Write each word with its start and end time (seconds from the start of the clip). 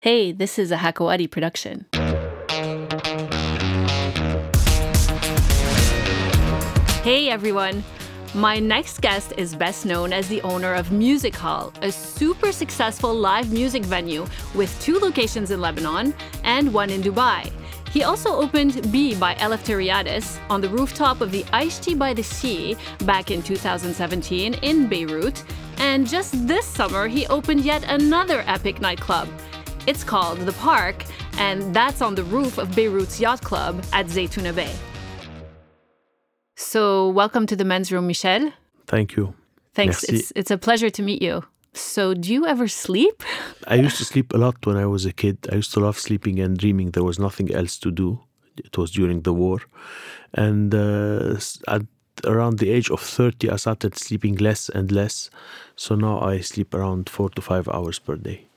Hey, 0.00 0.30
this 0.30 0.60
is 0.60 0.70
a 0.70 0.76
Hakawati 0.76 1.28
production. 1.28 1.86
Hey 7.02 7.28
everyone! 7.30 7.82
My 8.32 8.60
next 8.60 9.00
guest 9.00 9.32
is 9.36 9.56
best 9.56 9.84
known 9.84 10.12
as 10.12 10.28
the 10.28 10.40
owner 10.42 10.72
of 10.74 10.92
Music 10.92 11.34
Hall, 11.34 11.72
a 11.82 11.90
super 11.90 12.52
successful 12.52 13.12
live 13.12 13.50
music 13.50 13.84
venue 13.84 14.24
with 14.54 14.70
two 14.80 15.00
locations 15.00 15.50
in 15.50 15.60
Lebanon 15.60 16.14
and 16.44 16.72
one 16.72 16.90
in 16.90 17.02
Dubai. 17.02 17.50
He 17.90 18.04
also 18.04 18.36
opened 18.36 18.92
B 18.92 19.16
by 19.16 19.34
Elefteriades 19.34 20.38
on 20.48 20.60
the 20.60 20.68
rooftop 20.68 21.20
of 21.20 21.32
the 21.32 21.42
Aishti 21.52 21.98
by 21.98 22.14
the 22.14 22.22
Sea 22.22 22.76
back 23.00 23.32
in 23.32 23.42
2017 23.42 24.54
in 24.62 24.86
Beirut, 24.88 25.42
and 25.78 26.06
just 26.06 26.46
this 26.46 26.66
summer 26.66 27.08
he 27.08 27.26
opened 27.26 27.62
yet 27.62 27.82
another 27.88 28.44
epic 28.46 28.80
nightclub. 28.80 29.28
It's 29.88 30.04
called 30.04 30.40
The 30.40 30.52
Park, 30.52 31.06
and 31.38 31.74
that's 31.74 32.02
on 32.02 32.14
the 32.14 32.24
roof 32.24 32.58
of 32.58 32.76
Beirut's 32.76 33.18
yacht 33.18 33.40
club 33.40 33.82
at 33.94 34.04
Zaytuna 34.08 34.54
Bay. 34.54 34.74
So, 36.56 37.08
welcome 37.08 37.46
to 37.46 37.56
the 37.56 37.64
men's 37.64 37.90
room, 37.90 38.06
Michel. 38.06 38.52
Thank 38.86 39.16
you. 39.16 39.32
Thanks. 39.72 40.02
Merci. 40.02 40.16
It's 40.16 40.32
it's 40.36 40.50
a 40.50 40.58
pleasure 40.58 40.90
to 40.90 41.02
meet 41.02 41.22
you. 41.22 41.42
So, 41.72 42.12
do 42.12 42.34
you 42.34 42.44
ever 42.46 42.68
sleep? 42.68 43.22
I 43.66 43.76
used 43.76 43.96
to 43.96 44.04
sleep 44.04 44.34
a 44.34 44.36
lot 44.36 44.56
when 44.66 44.76
I 44.76 44.84
was 44.84 45.06
a 45.06 45.12
kid. 45.22 45.38
I 45.50 45.54
used 45.54 45.72
to 45.72 45.80
love 45.80 45.98
sleeping 45.98 46.38
and 46.38 46.58
dreaming. 46.58 46.90
There 46.90 47.06
was 47.10 47.18
nothing 47.18 47.50
else 47.54 47.78
to 47.78 47.90
do. 47.90 48.20
It 48.58 48.76
was 48.76 48.90
during 48.90 49.22
the 49.22 49.32
war. 49.32 49.58
And 50.34 50.74
uh, 50.74 51.40
at 51.66 51.86
around 52.26 52.58
the 52.58 52.68
age 52.76 52.90
of 52.90 53.00
30, 53.00 53.48
I 53.48 53.56
started 53.56 53.96
sleeping 53.96 54.36
less 54.36 54.68
and 54.68 54.92
less. 54.92 55.30
So 55.76 55.94
now 55.94 56.20
I 56.20 56.40
sleep 56.40 56.74
around 56.74 57.08
four 57.08 57.30
to 57.30 57.40
five 57.40 57.66
hours 57.68 57.98
per 57.98 58.16
day. 58.16 58.47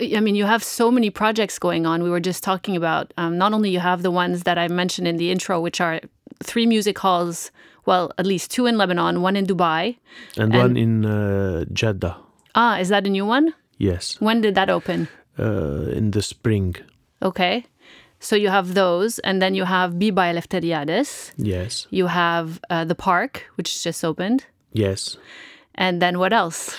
I 0.00 0.20
mean, 0.20 0.34
you 0.34 0.44
have 0.46 0.62
so 0.62 0.90
many 0.90 1.10
projects 1.10 1.58
going 1.58 1.86
on. 1.86 2.02
We 2.02 2.10
were 2.10 2.20
just 2.20 2.42
talking 2.44 2.76
about 2.76 3.14
um, 3.16 3.38
not 3.38 3.52
only 3.54 3.70
you 3.70 3.80
have 3.80 4.02
the 4.02 4.10
ones 4.10 4.42
that 4.42 4.58
I 4.58 4.68
mentioned 4.68 5.08
in 5.08 5.16
the 5.16 5.30
intro, 5.30 5.60
which 5.60 5.80
are 5.80 6.00
three 6.42 6.66
music 6.66 6.98
halls. 6.98 7.50
Well, 7.86 8.12
at 8.18 8.26
least 8.26 8.50
two 8.50 8.66
in 8.66 8.76
Lebanon, 8.76 9.22
one 9.22 9.36
in 9.36 9.46
Dubai. 9.46 9.96
And, 10.36 10.52
And- 10.52 10.62
one 10.62 10.76
in 10.76 11.04
uh, 11.06 11.64
Jeddah. 11.72 12.16
Ah, 12.54 12.78
is 12.78 12.88
that 12.88 13.06
a 13.06 13.10
new 13.10 13.24
one? 13.24 13.54
Yes. 13.78 14.16
When 14.20 14.40
did 14.40 14.54
that 14.54 14.70
open? 14.70 15.08
Uh, 15.38 15.90
in 15.98 16.10
the 16.12 16.22
spring. 16.22 16.74
Okay. 17.22 17.64
So 18.18 18.34
you 18.34 18.48
have 18.48 18.72
those, 18.74 19.18
and 19.20 19.40
then 19.42 19.54
you 19.54 19.64
have 19.64 19.92
Biba 19.94 20.32
Elefteriades. 20.32 21.32
Yes. 21.36 21.86
You 21.90 22.06
have 22.06 22.58
uh, 22.70 22.84
the 22.84 22.94
park, 22.94 23.44
which 23.56 23.82
just 23.84 24.02
opened, 24.04 24.46
Yes. 24.72 25.18
and 25.74 26.00
then 26.00 26.18
what 26.18 26.32
else? 26.32 26.74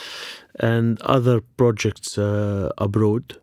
And 0.60 1.00
other 1.02 1.42
projects 1.42 2.18
uh, 2.18 2.72
abroad. 2.78 3.38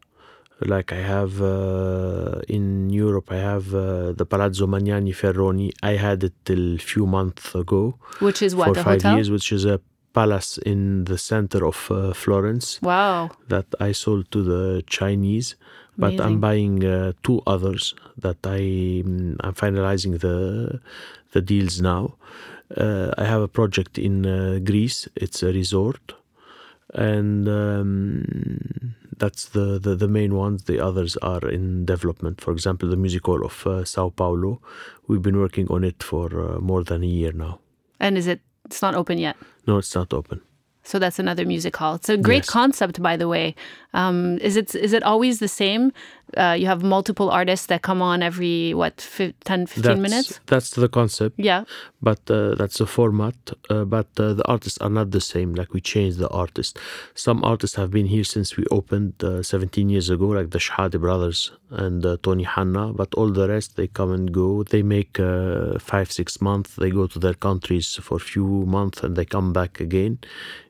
Like 0.61 0.93
I 0.93 1.03
have 1.15 1.43
uh, 1.43 2.41
in 2.49 2.89
Europe, 2.91 3.31
I 3.33 3.37
have 3.37 3.75
uh, 3.75 4.13
the 4.13 4.25
Palazzo 4.25 4.67
Magnani 4.67 5.13
Feroni. 5.13 5.73
I 5.83 5.93
had 5.97 6.25
it 6.25 6.33
till 6.45 6.79
few 6.79 7.07
months 7.07 7.55
ago 7.55 7.99
Which 8.21 8.41
is 8.41 8.55
what 8.55 8.67
for 8.75 8.81
a 8.81 8.85
five 8.85 9.03
hotel? 9.03 9.15
years, 9.17 9.31
which 9.31 9.53
is 9.53 9.65
a 9.65 9.81
palace 10.15 10.59
in 10.59 11.05
the 11.05 11.19
center 11.19 11.67
of 11.67 11.91
uh, 11.91 12.13
Florence 12.15 12.81
Wow. 12.83 13.31
that 13.49 13.67
I 13.81 13.93
sold 13.93 14.31
to 14.31 14.43
the 14.43 14.83
Chinese. 14.87 15.57
But 15.99 16.15
Amazing. 16.15 16.21
I'm 16.27 16.41
buying 16.41 16.85
uh, 16.85 17.13
two 17.23 17.43
others 17.47 17.95
that 18.19 18.39
I 18.45 18.61
mm, 19.05 19.37
I'm 19.41 19.55
finalizing 19.55 20.21
the 20.21 20.81
the 21.33 21.43
deals 21.43 21.81
now. 21.81 22.15
Uh, 22.77 23.11
I 23.19 23.25
have 23.25 23.43
a 23.43 23.49
project 23.49 23.99
in 23.99 24.25
uh, 24.25 24.59
Greece. 24.65 25.09
It's 25.17 25.43
a 25.43 25.53
resort, 25.53 26.15
and 26.95 27.49
um, 27.49 28.95
that's 29.19 29.47
the, 29.47 29.79
the 29.79 29.95
the 29.95 30.09
main 30.09 30.35
ones. 30.35 30.65
The 30.65 30.81
others 30.81 31.17
are 31.19 31.47
in 31.49 31.85
development. 31.85 32.41
For 32.41 32.53
example, 32.53 32.89
the 32.89 32.97
music 32.97 33.27
hall 33.27 33.45
of 33.45 33.67
uh, 33.67 33.85
Sao 33.85 34.11
Paulo. 34.11 34.61
We've 35.09 35.23
been 35.23 35.39
working 35.39 35.69
on 35.71 35.85
it 35.85 36.03
for 36.03 36.27
uh, 36.41 36.59
more 36.61 36.83
than 36.85 37.03
a 37.03 37.07
year 37.07 37.33
now. 37.33 37.59
And 38.01 38.17
is 38.19 38.27
it? 38.27 38.41
It's 38.65 38.83
not 38.83 38.95
open 38.95 39.19
yet. 39.19 39.37
No, 39.67 39.79
it's 39.79 39.95
not 39.95 40.13
open. 40.13 40.41
So 40.87 40.99
that's 40.99 41.19
another 41.19 41.47
music 41.47 41.77
hall. 41.77 41.95
It's 41.95 42.09
a 42.11 42.17
great 42.19 42.45
Yes. 42.45 42.51
concept, 42.51 43.01
by 43.03 43.17
the 43.17 43.27
way. 43.27 43.55
Um, 43.95 44.39
is 44.39 44.57
it 44.57 44.75
is 44.75 44.93
it 44.93 45.03
always 45.03 45.39
the 45.39 45.49
same? 45.49 45.93
Uh, 46.37 46.53
you 46.59 46.67
have 46.67 46.83
multiple 46.83 47.31
artists 47.31 47.67
that 47.67 47.83
come 47.83 48.03
on 48.03 48.23
every 48.23 48.75
what 48.75 49.01
fif- 49.01 49.35
10, 49.45 49.67
15 49.67 49.83
That's, 49.83 50.01
minutes. 50.01 50.41
That's 50.47 50.71
the 50.71 50.89
concept. 50.89 51.35
Yeah. 51.39 51.65
but 52.03 52.21
uh, 52.31 52.55
that's 52.55 52.79
the 52.79 52.87
format. 52.87 53.35
Uh, 53.71 53.85
but 53.85 54.09
uh, 54.19 54.35
the 54.35 54.47
artists 54.47 54.79
are 54.79 54.91
not 54.91 55.11
the 55.11 55.21
same. 55.21 55.55
Like 55.55 55.73
we 55.73 55.81
changed 55.81 56.19
the 56.19 56.29
artist. 56.29 56.79
Some 57.15 57.43
artists 57.45 57.77
have 57.77 57.91
been 57.91 58.07
here 58.07 58.25
since 58.25 58.57
we 58.57 58.65
opened 58.71 59.15
uh, 59.25 59.43
17 59.43 59.89
years 59.89 60.11
ago, 60.11 60.27
like 60.29 60.51
the 60.51 60.59
Shahadi 60.59 61.01
brothers 61.01 61.51
and 61.71 62.05
uh, 62.05 62.17
Tony 62.23 62.45
Hanna. 62.45 62.93
But 62.93 63.15
all 63.15 63.31
the 63.31 63.49
rest, 63.49 63.77
they 63.77 63.87
come 63.87 64.13
and 64.13 64.33
go. 64.33 64.63
They 64.65 64.83
make 64.83 65.19
uh, 65.19 65.79
five, 65.79 66.13
six 66.13 66.41
months. 66.41 66.75
They 66.77 66.91
go 66.91 67.07
to 67.07 67.19
their 67.19 67.35
countries 67.35 67.95
for 68.03 68.17
a 68.17 68.21
few 68.21 68.45
months 68.67 69.03
and 69.03 69.17
they 69.17 69.25
come 69.25 69.53
back 69.53 69.81
again. 69.81 70.19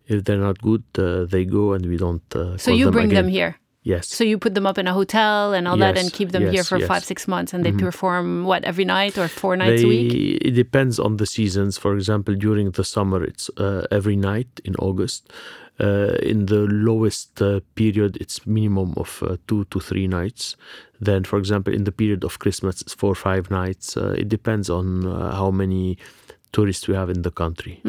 If 0.06 0.25
they're 0.25 0.36
not 0.50 0.58
good, 0.60 0.84
uh, 0.98 1.25
they 1.25 1.44
go 1.44 1.72
and 1.72 1.86
we 1.86 1.96
don't. 1.96 2.22
Uh, 2.34 2.58
So 2.58 2.70
you 2.72 2.91
bring 2.91 3.08
them 3.08 3.28
here. 3.28 3.56
Yes. 3.84 4.08
So 4.08 4.24
you 4.24 4.38
put 4.38 4.54
them 4.54 4.66
up 4.66 4.78
in 4.78 4.86
a 4.86 4.94
hotel 4.94 5.52
and 5.52 5.68
all 5.68 5.76
that, 5.76 5.98
and 5.98 6.10
keep 6.10 6.32
them 6.32 6.50
here 6.50 6.64
for 6.64 6.78
yes. 6.78 6.88
five, 6.88 7.04
six 7.04 7.28
months, 7.28 7.52
and 7.52 7.64
they 7.64 7.72
perform 7.72 8.44
what 8.44 8.64
every 8.64 8.86
night 8.86 9.18
or 9.18 9.28
four 9.28 9.56
nights 9.56 9.82
they, 9.82 9.86
a 9.86 9.88
week. 9.88 10.40
It 10.42 10.52
depends 10.52 10.98
on 10.98 11.18
the 11.18 11.26
seasons. 11.26 11.76
For 11.76 11.94
example, 11.94 12.34
during 12.34 12.70
the 12.70 12.82
summer, 12.82 13.22
it's 13.22 13.50
uh, 13.58 13.86
every 13.90 14.16
night 14.16 14.48
in 14.64 14.74
August. 14.76 15.30
Uh, 15.78 16.16
in 16.22 16.46
the 16.46 16.66
lowest 16.70 17.42
uh, 17.42 17.60
period, 17.74 18.16
it's 18.20 18.46
minimum 18.46 18.94
of 18.96 19.22
uh, 19.22 19.36
two 19.48 19.64
to 19.66 19.80
three 19.80 20.06
nights. 20.06 20.56
Then, 21.00 21.24
for 21.24 21.38
example, 21.38 21.74
in 21.74 21.84
the 21.84 21.92
period 21.92 22.24
of 22.24 22.38
Christmas, 22.38 22.80
it's 22.80 22.94
four 22.94 23.12
or 23.12 23.16
five 23.16 23.50
nights. 23.50 23.96
Uh, 23.96 24.14
it 24.16 24.30
depends 24.30 24.70
on 24.70 25.04
uh, 25.04 25.34
how 25.34 25.50
many 25.50 25.98
tourists 26.52 26.88
we 26.88 26.94
have 26.94 27.10
in 27.10 27.22
the 27.22 27.30
country. 27.30 27.82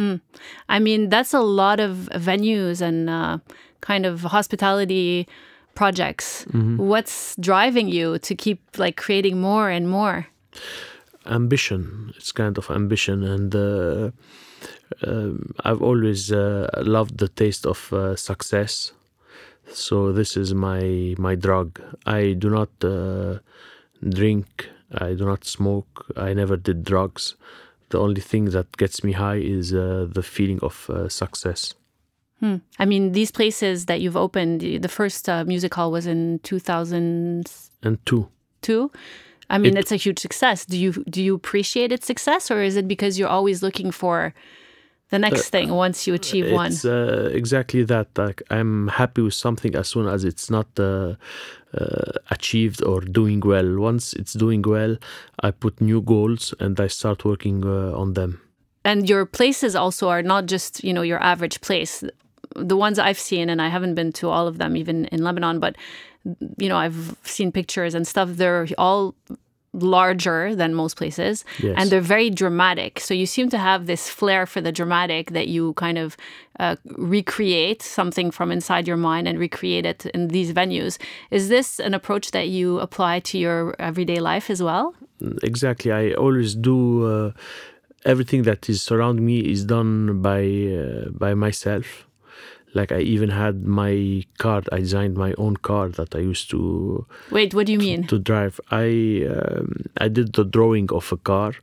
I 0.68 0.80
mean, 0.80 1.10
that's 1.10 1.34
a 1.34 1.42
lot 1.42 1.80
of 1.80 2.10
venues 2.16 2.82
and 2.82 3.10
uh, 3.10 3.38
kind 3.80 4.06
of 4.06 4.24
hospitality 4.24 5.28
projects. 5.76 6.46
Mm-hmm. 6.46 6.78
What's 6.78 7.36
driving 7.36 7.88
you 7.88 8.18
to 8.20 8.36
keep 8.36 8.60
like 8.78 8.98
creating 8.98 9.40
more 9.40 9.70
and 9.70 9.90
more? 9.90 10.28
ambition. 11.26 12.14
It's 12.16 12.32
kind 12.32 12.58
of 12.58 12.70
ambition, 12.70 13.24
and 13.24 13.56
uh, 13.56 14.12
um, 15.06 15.54
I've 15.64 15.82
always 15.82 16.32
uh, 16.32 16.70
loved 16.84 17.18
the 17.18 17.28
taste 17.28 17.66
of 17.66 17.92
uh, 17.94 18.16
success. 18.16 18.92
So 19.72 20.12
this 20.12 20.38
is 20.38 20.54
my 20.54 21.16
my 21.18 21.36
drug. 21.36 21.82
I 22.06 22.34
do 22.34 22.50
not 22.50 22.70
uh, 22.84 23.40
drink. 24.08 24.70
I 24.92 25.14
do 25.14 25.26
not 25.26 25.46
smoke. 25.46 26.06
I 26.16 26.34
never 26.34 26.58
did 26.58 26.84
drugs. 26.84 27.36
The 27.90 28.00
only 28.00 28.22
thing 28.22 28.46
that 28.46 28.78
gets 28.78 29.04
me 29.04 29.14
high 29.14 29.38
is 29.38 29.74
uh, 29.74 30.08
the 30.10 30.24
feeling 30.24 30.60
of 30.62 30.90
uh, 30.90 31.10
success. 32.42 32.62
I 32.80 32.86
mean, 32.86 33.12
these 33.14 33.32
places 33.32 33.86
that 33.86 34.02
you've 34.02 34.18
opened, 34.18 34.62
the 34.62 34.88
first 34.90 35.28
uh, 35.30 35.44
music 35.46 35.74
hall 35.74 35.92
was 35.92 36.06
in 36.06 36.40
2002. 36.44 38.28
Two, 38.62 38.92
I 39.50 39.58
mean, 39.58 39.78
It- 39.78 39.80
it's 39.82 39.92
a 39.92 39.96
huge 39.96 40.20
success. 40.20 40.66
Do 40.66 40.78
you 40.78 40.92
do 41.10 41.22
you 41.22 41.36
appreciate 41.36 41.92
its 41.92 42.06
success, 42.08 42.50
or 42.52 42.64
is 42.64 42.76
it 42.76 42.88
because 42.88 43.20
you're 43.20 43.30
always 43.38 43.62
looking 43.62 43.92
for 43.92 44.34
the 45.12 45.20
next 45.20 45.50
thing 45.52 45.70
once 45.72 46.08
you 46.08 46.14
achieve 46.16 46.52
one? 46.52 46.72
It's 46.72 46.84
uh, 46.86 47.30
exactly 47.32 47.84
that. 47.86 48.08
Like 48.18 48.42
I'm 48.50 48.88
happy 48.88 49.22
with 49.22 49.36
something 49.36 49.76
as 49.76 49.88
soon 49.88 50.08
as 50.08 50.24
it's 50.24 50.50
not 50.50 50.68
uh, 50.80 51.14
uh, 51.78 52.12
achieved 52.32 52.84
or 52.84 53.02
doing 53.02 53.40
well. 53.46 53.78
Once 53.80 54.14
it's 54.14 54.34
doing 54.34 54.64
well, 54.66 54.98
I 55.44 55.52
put 55.52 55.80
new 55.80 56.02
goals 56.02 56.54
and 56.60 56.80
I 56.80 56.88
start 56.88 57.24
working 57.24 57.64
uh, 57.66 58.02
on 58.02 58.14
them. 58.14 58.32
and 58.84 59.10
your 59.10 59.26
places 59.26 59.76
also 59.76 60.10
are 60.10 60.24
not 60.24 60.46
just 60.52 60.84
you 60.84 60.94
know 60.94 61.04
your 61.12 61.22
average 61.24 61.60
place 61.62 62.04
the 62.56 62.78
ones 62.78 62.98
i've 63.00 63.20
seen 63.20 63.50
and 63.50 63.62
i 63.62 63.68
haven't 63.68 63.96
been 63.96 64.12
to 64.12 64.30
all 64.30 64.48
of 64.48 64.58
them 64.58 64.76
even 64.78 65.06
in 65.06 65.24
lebanon 65.24 65.60
but 65.60 65.76
you 66.58 66.70
know 66.70 66.78
i've 66.78 67.16
seen 67.24 67.52
pictures 67.52 67.94
and 67.94 68.08
stuff 68.08 68.30
they're 68.32 68.68
all 68.78 69.14
larger 69.74 70.56
than 70.56 70.74
most 70.74 70.96
places 70.96 71.44
Yes. 71.62 71.76
and 71.78 71.90
they're 71.90 72.00
very 72.00 72.30
dramatic 72.30 73.00
so 73.00 73.14
you 73.14 73.26
seem 73.26 73.50
to 73.50 73.58
have 73.58 73.88
this 73.88 74.10
flair 74.10 74.46
for 74.46 74.62
the 74.62 74.72
dramatic 74.72 75.32
that 75.32 75.50
you 75.50 75.74
kind 75.74 75.98
of 75.98 76.16
uh, 76.62 76.78
recreate 76.98 77.82
something 77.82 78.32
from 78.32 78.52
inside 78.52 78.88
your 78.88 78.96
mind 78.96 79.28
and 79.28 79.38
recreate 79.38 79.86
it 79.86 80.06
in 80.08 80.30
these 80.30 80.54
venues 80.54 80.98
is 81.30 81.50
this 81.50 81.80
an 81.80 81.94
approach 81.94 82.32
that 82.32 82.48
you 82.48 82.80
apply 82.80 83.20
to 83.20 83.38
your 83.38 83.76
everyday 83.78 84.20
life 84.20 84.50
as 84.50 84.64
well 84.64 84.96
Exactly. 85.44 85.92
I 85.94 86.12
always 86.12 86.56
do. 86.56 86.78
Uh, 87.06 87.32
everything 88.04 88.44
that 88.44 88.68
is 88.70 88.92
around 88.92 89.22
me 89.22 89.40
is 89.40 89.64
done 89.64 90.22
by 90.22 90.42
uh, 90.82 91.10
by 91.24 91.34
myself. 91.34 92.06
Like 92.76 92.92
I 92.92 93.00
even 93.00 93.30
had 93.30 93.66
my 93.66 94.24
car. 94.38 94.62
I 94.72 94.80
designed 94.80 95.16
my 95.16 95.34
own 95.38 95.56
car 95.58 95.90
that 95.90 96.14
I 96.14 96.20
used 96.20 96.50
to 96.52 97.06
wait 97.32 97.54
what 97.56 97.66
do 97.68 97.72
you 97.72 97.80
mean 97.80 98.06
to 98.08 98.20
drive. 98.20 98.60
I 98.70 99.26
um, 99.36 99.68
I 99.98 100.08
did 100.10 100.34
the 100.34 100.44
drawing 100.44 100.92
of 100.92 101.12
a 101.12 101.18
car, 101.32 101.54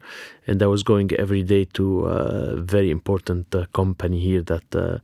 and 0.47 0.63
I 0.63 0.67
was 0.67 0.83
going 0.83 1.13
every 1.25 1.43
day 1.43 1.65
to 1.79 1.85
a 2.07 2.57
very 2.57 2.91
important 2.91 3.55
uh, 3.55 3.67
company 3.73 4.19
here 4.19 4.43
that 4.53 4.75
uh, 4.75 4.99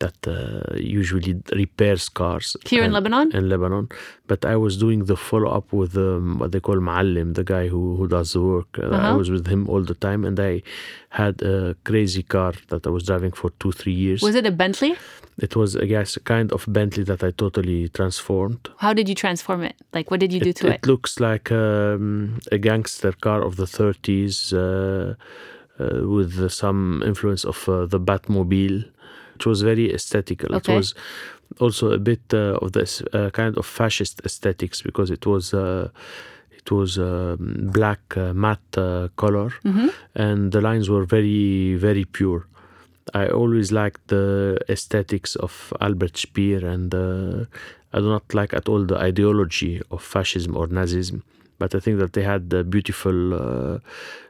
that 0.00 0.18
uh, 0.26 0.74
usually 0.76 1.34
repairs 1.62 2.08
cars 2.08 2.56
Here 2.66 2.82
in 2.84 2.92
Lebanon? 2.92 3.30
In 3.38 3.48
Lebanon, 3.48 3.88
but 4.26 4.44
I 4.44 4.56
was 4.56 4.76
doing 4.84 5.00
the 5.04 5.16
follow 5.16 5.50
up 5.58 5.72
with 5.72 5.96
um, 5.96 6.38
what 6.40 6.50
they 6.52 6.60
call 6.60 6.76
Ma'allim, 6.88 7.28
the 7.40 7.44
guy 7.54 7.64
who 7.72 7.82
who 7.98 8.06
does 8.16 8.28
the 8.32 8.40
work. 8.54 8.70
Uh, 8.78 8.82
I 8.82 8.96
Uh-huh. 8.96 9.18
was 9.20 9.28
with 9.36 9.46
him 9.54 9.62
all 9.72 9.82
the 9.92 9.98
time, 10.08 10.20
and 10.28 10.38
I 10.50 10.62
had 11.22 11.36
a 11.42 11.74
crazy 11.88 12.22
car 12.34 12.52
that 12.70 12.82
I 12.88 12.90
was 12.96 13.02
driving 13.10 13.32
for 13.40 13.48
two 13.60 13.72
three 13.80 13.96
years. 14.04 14.20
Was 14.28 14.34
it 14.40 14.46
a 14.46 14.54
Bentley? 14.62 14.92
It 15.46 15.52
was 15.60 15.70
I 15.84 15.86
guess 15.94 16.10
a 16.16 16.20
kind 16.34 16.48
of 16.56 16.60
Bentley 16.78 17.04
that 17.10 17.20
I 17.28 17.30
totally 17.44 17.80
transformed. 17.98 18.62
How 18.84 18.92
did 18.98 19.06
you 19.10 19.14
transform 19.24 19.60
it? 19.70 19.76
Like, 19.96 20.06
what 20.10 20.20
did 20.20 20.32
you 20.34 20.40
do 20.48 20.52
to 20.60 20.64
it? 20.68 20.74
It 20.82 20.86
looks 20.92 21.12
like 21.28 21.46
um, 21.52 22.40
a 22.56 22.58
gangster 22.68 23.12
car 23.26 23.40
of 23.48 23.52
the 23.56 23.68
30s 23.78 24.36
uh, 24.52 25.14
uh, 25.82 26.06
with 26.16 26.32
some 26.62 27.02
influence 27.10 27.44
of 27.52 27.58
uh, 27.68 27.86
the 27.86 28.00
Batmobile. 28.08 28.78
It 29.40 29.46
was 29.46 29.62
very 29.62 29.92
aesthetical. 29.92 30.54
Okay. 30.56 30.72
It 30.72 30.76
was 30.76 30.94
also 31.58 31.92
a 31.92 31.98
bit 31.98 32.20
uh, 32.32 32.58
of 32.62 32.72
this 32.72 33.02
uh, 33.12 33.30
kind 33.30 33.56
of 33.56 33.66
fascist 33.66 34.20
aesthetics 34.24 34.82
because 34.82 35.10
it 35.10 35.26
was. 35.26 35.54
Uh, 35.54 35.88
it 36.52 36.70
was 36.70 36.98
um, 36.98 37.70
black 37.72 38.00
uh, 38.18 38.34
matte 38.34 38.76
uh, 38.76 39.08
color, 39.16 39.50
and 40.14 40.52
the 40.52 40.60
lines 40.60 40.90
were 40.90 41.06
very, 41.06 41.74
very 41.76 42.04
pure. 42.04 42.46
I 43.14 43.28
always 43.28 43.72
liked 43.72 44.08
the 44.08 44.58
aesthetics 44.68 45.36
of 45.36 45.72
Albert 45.80 46.18
Speer, 46.18 46.64
and 46.66 46.94
uh, 46.94 47.46
I 47.94 47.98
do 48.00 48.08
not 48.08 48.34
like 48.34 48.52
at 48.52 48.68
all 48.68 48.84
the 48.84 48.98
ideology 48.98 49.80
of 49.90 50.02
fascism 50.02 50.54
or 50.54 50.66
Nazism. 50.68 51.22
But 51.58 51.74
I 51.74 51.80
think 51.80 51.98
that 51.98 52.12
they 52.12 52.22
had 52.22 52.70
beautiful 52.70 53.34
uh, 53.34 53.78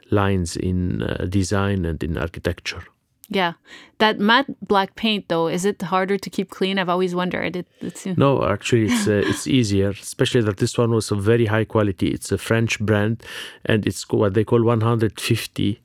lines 0.09 0.55
in 0.55 1.03
uh, 1.03 1.25
design 1.29 1.85
and 1.85 2.01
in 2.01 2.17
architecture. 2.17 2.83
Yeah. 3.31 3.53
That 3.99 4.19
matte 4.19 4.47
black 4.67 4.95
paint, 4.95 5.29
though, 5.29 5.47
is 5.47 5.63
it 5.63 5.81
harder 5.81 6.17
to 6.17 6.29
keep 6.29 6.49
clean? 6.49 6.77
I've 6.77 6.89
always 6.89 7.15
wondered. 7.15 7.55
It, 7.55 7.67
it's, 7.79 8.05
No, 8.05 8.43
actually, 8.43 8.87
it's 8.91 9.07
uh, 9.07 9.23
it's 9.25 9.47
easier. 9.47 9.91
Especially 9.91 10.41
that 10.41 10.57
this 10.57 10.77
one 10.77 10.91
was 10.91 11.11
a 11.11 11.15
very 11.15 11.45
high 11.45 11.63
quality. 11.63 12.09
It's 12.09 12.31
a 12.31 12.37
French 12.37 12.79
brand, 12.79 13.23
and 13.65 13.87
it's 13.87 14.07
what 14.09 14.33
they 14.33 14.43
call 14.43 14.63
150 14.63 15.81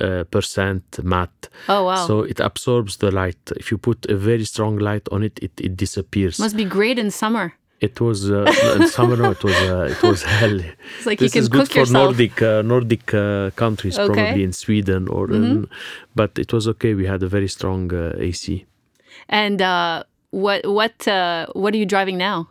uh, 0.00 0.24
percent 0.24 0.98
matte. 1.04 1.48
Oh, 1.68 1.84
wow. 1.84 2.06
So 2.06 2.22
it 2.22 2.40
absorbs 2.40 2.96
the 2.96 3.12
light. 3.12 3.52
If 3.56 3.70
you 3.70 3.78
put 3.78 4.06
a 4.06 4.16
very 4.16 4.44
strong 4.44 4.76
light 4.78 5.06
on 5.12 5.22
it, 5.22 5.38
it, 5.40 5.52
it 5.60 5.76
disappears. 5.76 6.40
Must 6.40 6.56
be 6.56 6.64
great 6.64 6.98
in 6.98 7.12
summer. 7.12 7.54
It 7.80 7.98
was 8.00 8.30
uh, 8.30 8.44
in 8.76 8.88
summer. 8.88 9.16
No, 9.16 9.30
it 9.30 9.42
was 9.42 9.54
uh, 9.54 9.88
it 9.90 10.02
was 10.02 10.22
hell. 10.38 10.60
It's 10.60 11.06
like 11.06 11.18
this 11.18 11.34
you 11.34 11.40
is 11.40 11.48
can 11.48 11.58
good 11.58 11.66
cook 11.66 11.72
for 11.72 11.78
yourself. 11.80 12.04
Nordic 12.04 12.42
uh, 12.42 12.62
Nordic 12.62 13.14
uh, 13.14 13.50
countries, 13.56 13.98
Okay. 13.98 14.04
Mm-hmm. 14.08 14.22
probably 14.22 14.44
in 14.44 14.52
Sweden 14.52 15.08
or. 15.08 15.30
In, 15.32 15.68
but 16.14 16.38
it 16.38 16.52
was 16.52 16.68
okay. 16.68 16.92
We 16.94 17.06
had 17.06 17.22
a 17.22 17.28
very 17.28 17.48
strong 17.48 17.92
uh, 17.94 18.12
AC. 18.18 18.66
And 19.28 19.62
uh, 19.62 20.04
what 20.30 20.66
what 20.66 21.08
uh, 21.08 21.46
what 21.54 21.74
are 21.74 21.78
you 21.78 21.86
driving 21.86 22.18
now? 22.18 22.48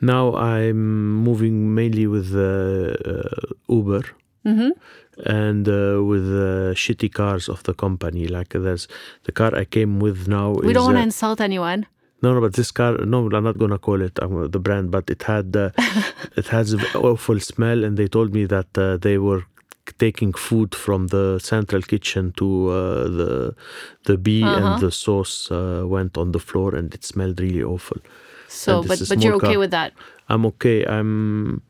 Now 0.00 0.34
I'm 0.34 1.22
moving 1.22 1.74
mainly 1.74 2.06
with 2.08 2.34
uh, 2.34 2.94
uh, 3.08 3.52
Uber. 3.68 4.02
Mm-hmm. 4.44 4.70
And 5.26 5.68
uh, 5.68 6.02
with 6.02 6.26
uh, 6.26 6.74
shitty 6.74 7.12
cars 7.12 7.48
of 7.48 7.62
the 7.62 7.74
company, 7.74 8.26
like 8.26 8.48
there's 8.48 8.88
the 9.24 9.30
car 9.32 9.54
I 9.54 9.64
came 9.64 10.00
with 10.00 10.26
now. 10.26 10.50
We 10.50 10.68
is, 10.68 10.74
don't 10.74 10.86
want 10.86 10.96
to 10.96 11.02
insult 11.02 11.40
anyone. 11.40 11.86
No, 12.22 12.32
no, 12.34 12.40
but 12.40 12.54
this 12.54 12.70
car, 12.70 12.96
no, 13.04 13.28
I'm 13.32 13.44
not 13.44 13.58
gonna 13.58 13.78
call 13.78 14.00
it 14.00 14.18
um, 14.22 14.48
the 14.50 14.58
brand, 14.60 14.90
but 14.90 15.10
it 15.10 15.22
had, 15.24 15.56
uh, 15.56 15.70
it 16.36 16.46
has 16.48 16.74
awful 16.94 17.40
smell, 17.40 17.84
and 17.84 17.96
they 17.96 18.06
told 18.08 18.32
me 18.32 18.44
that 18.46 18.78
uh, 18.78 18.96
they 18.96 19.18
were 19.18 19.42
taking 19.98 20.32
food 20.32 20.74
from 20.74 21.08
the 21.08 21.38
central 21.40 21.82
kitchen 21.82 22.32
to 22.36 22.68
uh, 22.68 23.04
the 23.18 23.54
the 24.04 24.16
bee, 24.16 24.42
Uh-huh. 24.44 24.56
and 24.74 24.80
the 24.80 24.90
sauce 24.90 25.50
uh, 25.50 25.82
went 25.86 26.16
on 26.16 26.32
the 26.32 26.38
floor, 26.38 26.74
and 26.74 26.94
it 26.94 27.04
smelled 27.04 27.40
really 27.40 27.62
awful. 27.62 27.98
So, 28.48 28.82
but 28.82 28.98
but 29.08 29.22
you're 29.22 29.34
okay 29.36 29.54
car. 29.54 29.58
with 29.58 29.70
that. 29.72 29.92
I'm 30.28 30.46
okay. 30.46 30.84
I'm. 30.86 31.62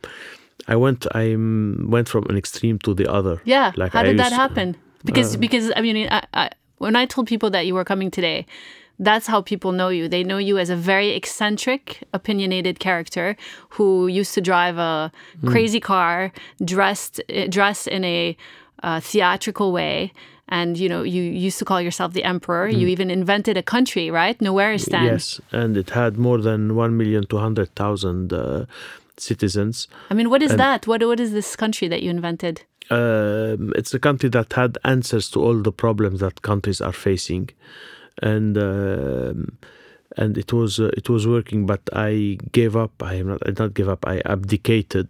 I 0.69 0.77
went. 0.77 1.07
I 1.15 1.35
went 1.95 2.09
from 2.09 2.25
an 2.29 2.37
extreme 2.37 2.79
to 2.81 2.95
the 2.95 3.11
other. 3.11 3.41
Yeah. 3.45 3.73
Like 3.77 3.93
How 3.93 4.01
I 4.01 4.05
did 4.05 4.19
that 4.19 4.33
happen? 4.33 4.77
Because 5.05 5.37
because 5.37 5.73
I 5.77 5.81
mean, 5.81 6.09
I, 6.11 6.23
I, 6.35 6.51
when 6.79 6.95
I 6.95 7.07
told 7.07 7.27
people 7.27 7.51
that 7.51 7.67
you 7.67 7.75
were 7.75 7.85
coming 7.85 8.11
today, 8.11 8.47
that's 8.99 9.27
how 9.27 9.43
people 9.43 9.73
know 9.73 9.89
you. 9.89 10.09
They 10.09 10.23
know 10.25 10.39
you 10.39 10.59
as 10.59 10.71
a 10.71 10.77
very 10.77 11.11
eccentric, 11.11 12.03
opinionated 12.13 12.79
character 12.79 13.37
who 13.71 14.07
used 14.07 14.35
to 14.35 14.41
drive 14.41 14.79
a 14.79 15.11
Hmm. 15.41 15.49
crazy 15.49 15.81
car, 15.81 16.33
dressed 16.65 17.21
dressed 17.49 17.89
in 17.89 18.05
a 18.05 18.37
uh, 18.83 19.01
theatrical 19.01 19.73
way. 19.73 20.13
And 20.49 20.77
you 20.77 20.89
know, 20.89 21.03
you 21.03 21.23
used 21.23 21.59
to 21.61 21.65
call 21.65 21.81
yourself 21.81 22.13
the 22.13 22.25
emperor. 22.25 22.69
You 22.69 22.87
even 22.89 23.11
invented 23.11 23.57
a 23.57 23.63
country, 23.63 24.11
right? 24.11 24.39
Nowheristan. 24.41 24.99
Hmm. 25.01 25.05
Yes, 25.07 25.41
and 25.51 25.77
it 25.77 25.91
had 25.91 26.19
more 26.19 26.39
than 26.43 26.75
one 26.77 26.97
million 26.97 27.25
two 27.27 27.39
hundred 27.39 27.75
thousand 27.75 28.33
uh, 28.33 28.67
citizens. 29.17 29.89
I 30.11 30.15
mean, 30.15 30.29
what 30.29 30.43
is 30.43 30.55
that? 30.57 30.87
What 30.87 31.03
what 31.07 31.21
is 31.21 31.31
this 31.33 31.57
country 31.57 31.89
that 31.89 32.03
you 32.03 32.11
invented? 32.11 32.63
um, 32.91 33.73
it's 33.77 33.95
a 33.95 33.99
country 33.99 34.29
that 34.29 34.53
had 34.53 34.77
answers 34.85 35.31
to 35.31 35.41
all 35.41 35.63
the 35.63 35.73
problems 35.73 36.21
that 36.21 36.43
countries 36.43 36.81
are 36.81 36.93
facing, 36.93 37.49
and 38.21 38.57
um, 38.59 39.59
and 40.17 40.37
it 40.37 40.53
was 40.53 40.79
uh, 40.81 40.91
it 40.97 41.09
was 41.09 41.27
working. 41.27 41.67
But 41.67 41.81
I 41.93 42.39
gave 42.53 42.77
up. 42.77 43.03
I 43.03 43.15
am 43.15 43.29
not. 43.29 43.43
I 43.43 43.47
did 43.51 43.59
not 43.59 43.75
give 43.75 43.89
up. 43.89 44.07
I 44.07 44.21
abdicated 44.25 45.09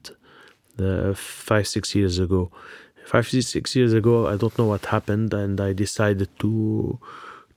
uh, 0.78 1.14
five 1.14 1.66
six 1.66 1.94
years 1.94 2.18
ago. 2.18 2.50
Five 3.04 3.26
six 3.28 3.74
years 3.74 3.92
ago, 3.92 4.28
I 4.28 4.36
don't 4.36 4.56
know 4.58 4.66
what 4.66 4.86
happened, 4.86 5.34
and 5.34 5.60
I 5.60 5.72
decided 5.72 6.28
to 6.38 6.98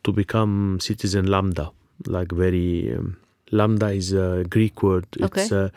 to 0.03 0.11
become 0.11 0.79
citizen 0.81 1.27
lambda, 1.27 1.71
like 2.07 2.31
very. 2.31 2.93
Um, 2.95 3.17
lambda 3.51 3.89
is 3.91 4.11
a 4.11 4.43
Greek 4.49 4.81
word. 4.81 5.05
It's 5.17 5.51
Okay. 5.51 5.55
uh, 5.65 5.69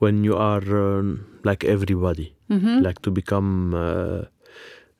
when 0.00 0.24
you 0.24 0.34
are 0.36 0.98
um, 0.98 1.24
like 1.44 1.62
everybody, 1.64 2.34
like 2.82 3.00
to 3.02 3.10
become 3.12 3.72
uh, 3.74 4.22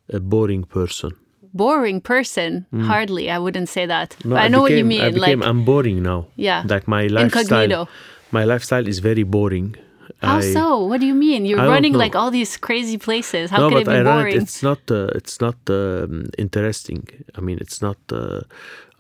a 0.09 0.21
boring 0.21 0.63
person. 0.65 1.11
Boring 1.55 2.01
person? 2.01 2.67
Hardly. 2.75 3.31
I 3.31 3.39
wouldn't 3.39 3.69
say 3.69 3.87
that. 3.87 4.15
Hmm. 4.15 4.31
No, 4.31 4.35
but 4.37 4.43
I 4.45 4.49
know 4.49 4.63
what 4.63 4.73
you 4.73 4.85
mean. 4.85 5.03
I 5.03 5.11
became, 5.11 5.41
like, 5.41 5.49
I'm 5.49 5.65
boring 5.65 6.03
now. 6.03 6.27
Yeah. 6.37 6.63
Like 6.67 6.89
my 6.89 7.07
lifestyle. 7.07 7.43
Incognito. 7.43 7.89
My 8.31 8.45
lifestyle 8.45 8.87
is 8.89 8.99
very 9.01 9.23
boring. 9.23 9.77
how 10.23 10.39
I, 10.39 10.41
so? 10.41 10.85
What 10.85 11.01
do 11.01 11.07
you 11.07 11.15
mean? 11.15 11.45
You're 11.45 11.61
I 11.61 11.67
running 11.67 11.93
like 11.93 12.15
all 12.15 12.31
these 12.31 12.57
crazy 12.57 12.97
places. 12.97 13.51
How 13.51 13.59
no, 13.59 13.69
could 13.69 13.83
it 13.83 13.87
be 13.87 13.93
I 13.93 14.03
run 14.03 14.27
it. 14.29 14.37
It's 14.37 14.63
not. 14.63 14.79
Uh, 14.91 15.09
it's 15.15 15.41
not 15.41 15.57
um, 15.69 16.31
interesting. 16.39 17.07
I 17.35 17.41
mean, 17.41 17.59
it's 17.61 17.83
not. 17.83 17.99
Uh, 18.11 18.41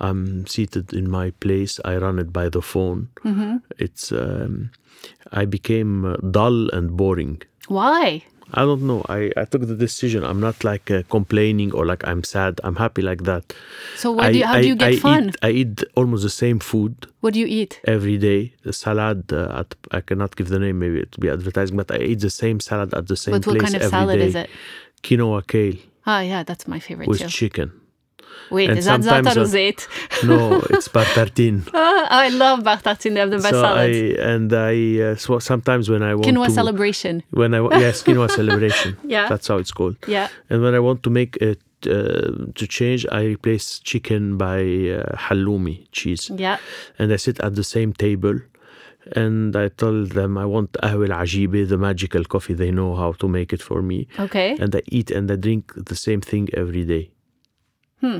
I'm 0.00 0.46
seated 0.46 0.92
in 0.92 1.10
my 1.10 1.30
place. 1.30 1.80
I 1.84 1.96
run 1.96 2.18
it 2.18 2.32
by 2.32 2.48
the 2.48 2.62
phone. 2.62 3.08
Mm-hmm. 3.24 3.56
It's. 3.78 4.12
Um, 4.12 4.70
I 5.32 5.44
became 5.46 6.04
uh, 6.04 6.16
dull 6.30 6.68
and 6.70 6.96
boring. 6.96 7.42
Why? 7.68 8.24
I 8.54 8.62
don't 8.62 8.82
know. 8.82 9.02
I, 9.08 9.32
I 9.36 9.44
took 9.44 9.66
the 9.66 9.74
decision. 9.74 10.24
I'm 10.24 10.40
not 10.40 10.62
like 10.62 10.90
uh, 10.90 11.02
complaining 11.08 11.72
or 11.72 11.86
like 11.86 12.06
I'm 12.06 12.22
sad. 12.22 12.60
I'm 12.64 12.76
happy 12.76 13.02
like 13.02 13.22
that. 13.24 13.52
So 13.96 14.12
what 14.12 14.26
I, 14.26 14.32
do 14.32 14.38
you, 14.38 14.46
how 14.46 14.54
I, 14.54 14.62
do 14.62 14.68
you 14.68 14.76
get 14.76 14.92
I 14.92 14.96
fun? 14.96 15.28
Eat, 15.28 15.36
I 15.42 15.50
eat 15.50 15.84
almost 15.94 16.22
the 16.22 16.30
same 16.30 16.58
food 16.58 17.06
what 17.20 17.34
do 17.34 17.40
you 17.40 17.46
eat? 17.46 17.80
every 17.86 18.18
day. 18.18 18.52
The 18.64 18.72
salad, 18.72 19.32
uh, 19.32 19.60
at, 19.60 19.74
I 19.90 20.00
cannot 20.00 20.36
give 20.36 20.48
the 20.48 20.58
name, 20.58 20.78
maybe 20.80 21.00
it 21.00 21.16
will 21.16 21.22
be 21.22 21.30
advertising, 21.30 21.76
but 21.76 21.90
I 21.90 21.98
eat 21.98 22.20
the 22.20 22.30
same 22.30 22.60
salad 22.60 22.92
at 22.94 23.06
the 23.06 23.16
same 23.16 23.32
But 23.32 23.46
what 23.46 23.58
place 23.58 23.72
kind 23.72 23.82
of 23.82 23.90
salad 23.90 24.18
day. 24.18 24.26
is 24.26 24.34
it? 24.34 24.50
Quinoa 25.02 25.46
kale 25.46 25.78
Ah, 26.06 26.20
yeah, 26.20 26.42
that's 26.42 26.66
my 26.66 26.78
favorite 26.80 27.08
with 27.08 27.20
too. 27.20 27.28
chicken. 27.28 27.72
Wait, 28.50 28.68
and 28.70 28.78
is 28.78 28.84
that 28.84 29.02
sometimes 29.02 29.28
za'atar 29.28 29.46
I- 29.48 29.54
zait? 29.56 29.78
No, 30.30 30.38
it's 30.74 30.88
bartartin. 30.88 31.56
Ah, 31.72 32.06
I 32.24 32.28
love 32.28 32.58
bartatin. 32.68 33.14
They 33.14 33.20
have 33.20 33.30
the 33.30 33.38
best 33.38 33.54
so 33.54 33.64
I 33.64 33.88
and 34.32 34.52
I 34.52 34.76
uh, 35.06 35.14
so 35.16 35.38
sometimes 35.38 35.88
when 35.88 36.02
I 36.02 36.14
want 36.14 36.26
Quinoa 36.26 36.46
to 36.48 36.52
celebration. 36.60 37.22
when 37.30 37.54
I 37.54 37.60
yes 37.84 38.02
quinoa 38.02 38.28
celebration 38.40 38.96
Yeah. 39.14 39.28
that's 39.30 39.46
how 39.48 39.56
it's 39.62 39.72
called 39.72 39.96
Yeah. 40.06 40.28
and 40.50 40.62
when 40.62 40.74
I 40.74 40.80
want 40.88 41.02
to 41.06 41.10
make 41.10 41.32
it 41.50 41.60
uh, 41.86 42.52
to 42.58 42.64
change 42.78 43.06
I 43.10 43.22
replace 43.34 43.66
chicken 43.90 44.22
by 44.46 44.60
uh, 44.60 45.16
halloumi 45.26 45.76
cheese 45.92 46.30
Yeah. 46.44 46.58
and 46.98 47.06
I 47.12 47.16
sit 47.16 47.36
at 47.40 47.52
the 47.60 47.64
same 47.64 47.92
table 48.06 48.36
and 49.16 49.56
I 49.56 49.68
tell 49.68 50.04
them 50.04 50.38
I 50.38 50.46
want 50.54 50.70
ahwal 50.88 51.08
ajibe 51.22 51.68
the 51.72 51.78
magical 51.88 52.24
coffee 52.24 52.54
they 52.54 52.70
know 52.70 52.94
how 53.02 53.12
to 53.22 53.26
make 53.28 53.50
it 53.56 53.62
for 53.62 53.80
me 53.82 54.06
Okay. 54.26 54.56
and 54.62 54.70
I 54.76 54.82
eat 54.98 55.10
and 55.10 55.30
I 55.30 55.36
drink 55.36 55.72
the 55.90 55.96
same 55.96 56.20
thing 56.20 56.44
every 56.62 56.84
day 56.84 57.04
Hmm. 58.02 58.18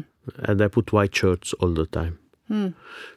and 0.48 0.62
I 0.62 0.68
put 0.68 0.92
white 0.92 1.14
shirts 1.14 1.52
all 1.60 1.72
the 1.74 1.86
time 1.86 2.18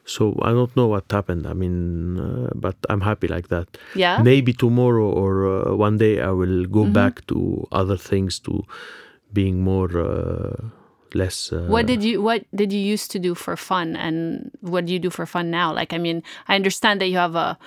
so 0.04 0.34
I 0.42 0.50
don't 0.56 0.74
know 0.76 0.86
what 0.86 1.04
happened 1.12 1.46
I 1.46 1.52
mean 1.52 2.18
uh, 2.18 2.50
but 2.54 2.76
I'm 2.88 3.02
happy 3.02 3.28
like 3.28 3.48
that 3.48 3.68
Yeah. 3.94 4.22
maybe 4.22 4.52
tomorrow 4.52 5.08
or 5.22 5.32
uh, 5.46 5.74
one 5.76 5.98
day 5.98 6.20
I 6.20 6.30
will 6.30 6.64
go 6.66 6.82
Mm-hmm. 6.84 6.92
back 7.00 7.26
to 7.28 7.66
other 7.70 7.98
things 7.98 8.38
to 8.40 8.64
being 9.32 9.60
more 9.60 9.90
uh, 9.98 10.56
less 11.14 11.52
uh, 11.52 11.66
What 11.68 11.86
did 11.86 12.02
you 12.02 12.22
What 12.22 12.44
did 12.54 12.72
you 12.72 12.80
used 12.80 13.10
to 13.12 13.18
do 13.18 13.34
for 13.34 13.56
fun, 13.56 13.96
and 13.96 14.50
what 14.60 14.86
do 14.86 14.92
you 14.92 14.98
do 14.98 15.10
for 15.10 15.26
fun 15.26 15.50
now? 15.50 15.68
Like, 15.74 15.92
I 15.92 15.98
mean, 15.98 16.22
I 16.48 16.54
understand 16.54 17.00
that 17.00 17.08
you 17.08 17.18
have 17.18 17.34
a 17.34 17.58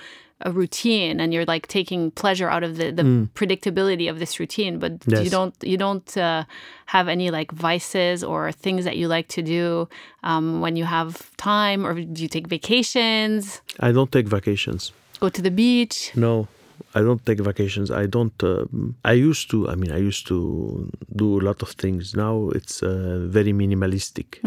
a 0.42 0.50
routine 0.50 1.20
and 1.20 1.32
you're 1.34 1.44
like 1.44 1.66
taking 1.66 2.10
pleasure 2.10 2.48
out 2.48 2.62
of 2.62 2.76
the, 2.76 2.90
the 2.90 3.02
predictability 3.34 4.08
of 4.08 4.18
this 4.18 4.40
routine 4.40 4.78
but 4.78 4.92
you 5.06 5.30
don't 5.30 5.54
you 5.62 5.76
don't 5.76 6.16
uh, 6.16 6.44
have 6.86 7.08
any 7.08 7.30
like 7.30 7.52
vices 7.52 8.24
or 8.24 8.50
things 8.52 8.84
that 8.84 8.96
you 8.96 9.06
like 9.08 9.28
to 9.28 9.42
do 9.42 9.88
um, 10.22 10.60
when 10.60 10.76
you 10.76 10.84
have 10.84 11.34
time 11.36 11.86
or 11.86 11.94
do 11.94 12.22
you 12.22 12.28
take 12.28 12.46
vacations 12.46 13.60
I 13.78 13.92
don't 13.92 14.10
take 14.10 14.28
vacations. 14.28 14.92
go 15.20 15.28
to 15.28 15.42
the 15.42 15.50
beach 15.50 16.12
No, 16.16 16.48
I 16.94 17.00
don't 17.02 17.24
take 17.24 17.40
vacations. 17.40 17.90
I 17.90 18.06
don't. 18.06 18.42
Um, 18.42 18.96
I 19.04 19.12
used 19.12 19.50
to. 19.50 19.68
I 19.68 19.74
mean, 19.76 19.92
I 19.92 19.98
used 19.98 20.26
to 20.26 20.90
do 21.14 21.40
a 21.40 21.42
lot 21.42 21.62
of 21.62 21.70
things. 21.70 22.14
Now 22.16 22.50
it's 22.50 22.82
uh, 22.82 23.26
very 23.28 23.52
minimalistic. 23.52 24.40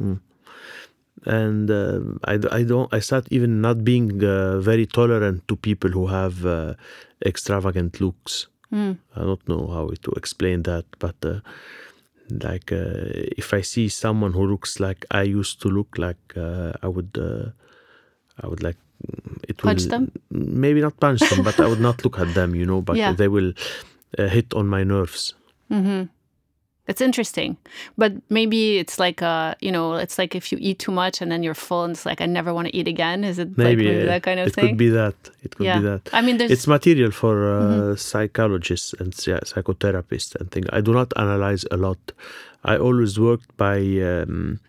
Mm. 0.00 0.20
And 1.26 1.70
uh, 1.70 2.00
I, 2.24 2.38
I 2.52 2.62
don't. 2.64 2.92
I 2.92 3.00
start 3.00 3.26
even 3.30 3.60
not 3.60 3.82
being 3.84 4.22
uh, 4.24 4.60
very 4.60 4.86
tolerant 4.86 5.46
to 5.48 5.56
people 5.56 5.90
who 5.90 6.06
have 6.08 6.44
uh, 6.44 6.74
extravagant 7.24 8.00
looks. 8.00 8.48
I 9.16 9.20
don't 9.20 9.48
know 9.48 9.68
how 9.68 9.88
to 10.02 10.10
explain 10.16 10.62
that, 10.64 10.84
but 10.98 11.14
uh, 11.24 11.40
like 12.42 12.72
uh, 12.72 13.38
if 13.38 13.54
I 13.54 13.62
see 13.62 13.88
someone 13.88 14.32
who 14.32 14.46
looks 14.46 14.80
like 14.80 15.06
I 15.10 15.22
used 15.22 15.62
to 15.62 15.68
look 15.68 15.96
like, 15.98 16.36
uh, 16.36 16.72
I 16.82 16.88
would. 16.88 17.16
Uh, 17.16 17.50
I 18.42 18.48
would 18.48 18.62
like 18.62 18.76
it 19.48 19.58
Punch 19.58 19.82
will 19.84 19.90
them? 19.90 20.12
maybe 20.30 20.80
not 20.80 20.98
punch 20.98 21.20
them, 21.30 21.44
but 21.44 21.60
I 21.60 21.66
would 21.68 21.80
not 21.80 22.04
look 22.04 22.18
at 22.18 22.34
them, 22.34 22.54
you 22.54 22.66
know. 22.66 22.80
But 22.82 22.96
Yeah. 23.02 23.12
they 23.12 23.28
will 23.28 23.52
uh, 24.18 24.26
hit 24.28 24.52
on 24.54 24.66
my 24.66 24.82
nerves. 24.84 25.34
It's 26.86 27.00
interesting 27.00 27.56
but 27.96 28.12
maybe 28.28 28.78
it's 28.78 28.98
like 28.98 29.22
uh 29.22 29.54
you 29.60 29.72
know 29.72 29.94
it's 29.94 30.18
like 30.18 30.34
if 30.34 30.52
you 30.52 30.58
eat 30.60 30.78
too 30.78 30.92
much 30.92 31.22
and 31.22 31.32
then 31.32 31.42
you're 31.42 31.54
full 31.54 31.84
and 31.84 31.92
it's 31.94 32.04
like 32.04 32.20
i 32.20 32.26
never 32.26 32.52
want 32.52 32.66
to 32.68 32.76
eat 32.76 32.86
again 32.86 33.24
is 33.24 33.38
it 33.38 33.56
Maybe, 33.56 33.84
like 33.84 33.94
maybe 33.94 34.06
that 34.06 34.22
kind 34.22 34.40
of 34.40 34.46
it 34.48 34.54
thing 34.54 34.64
It 34.64 34.68
could 34.68 34.76
be 34.78 34.90
that. 34.90 35.14
It 35.42 35.56
could 35.56 35.66
yeah 35.66 35.78
be 35.78 35.84
that. 35.86 36.02
i 36.12 36.20
mean 36.20 36.36
there's. 36.38 36.50
It's 36.50 36.66
material 36.66 37.10
for 37.10 37.34
uh, 37.50 37.96
psychologists 37.96 38.92
and 39.00 39.14
psy- 39.14 39.44
psychotherapists 39.50 40.34
and 40.38 40.50
things. 40.50 40.66
I 40.72 40.80
do 40.80 40.92
not 40.92 41.12
analyze 41.16 41.64
a 41.70 41.76
lot. 41.76 41.98
I 42.64 42.76
always 42.76 43.18
worked 43.18 43.50
by 43.56 43.78
um, 44.10 44.60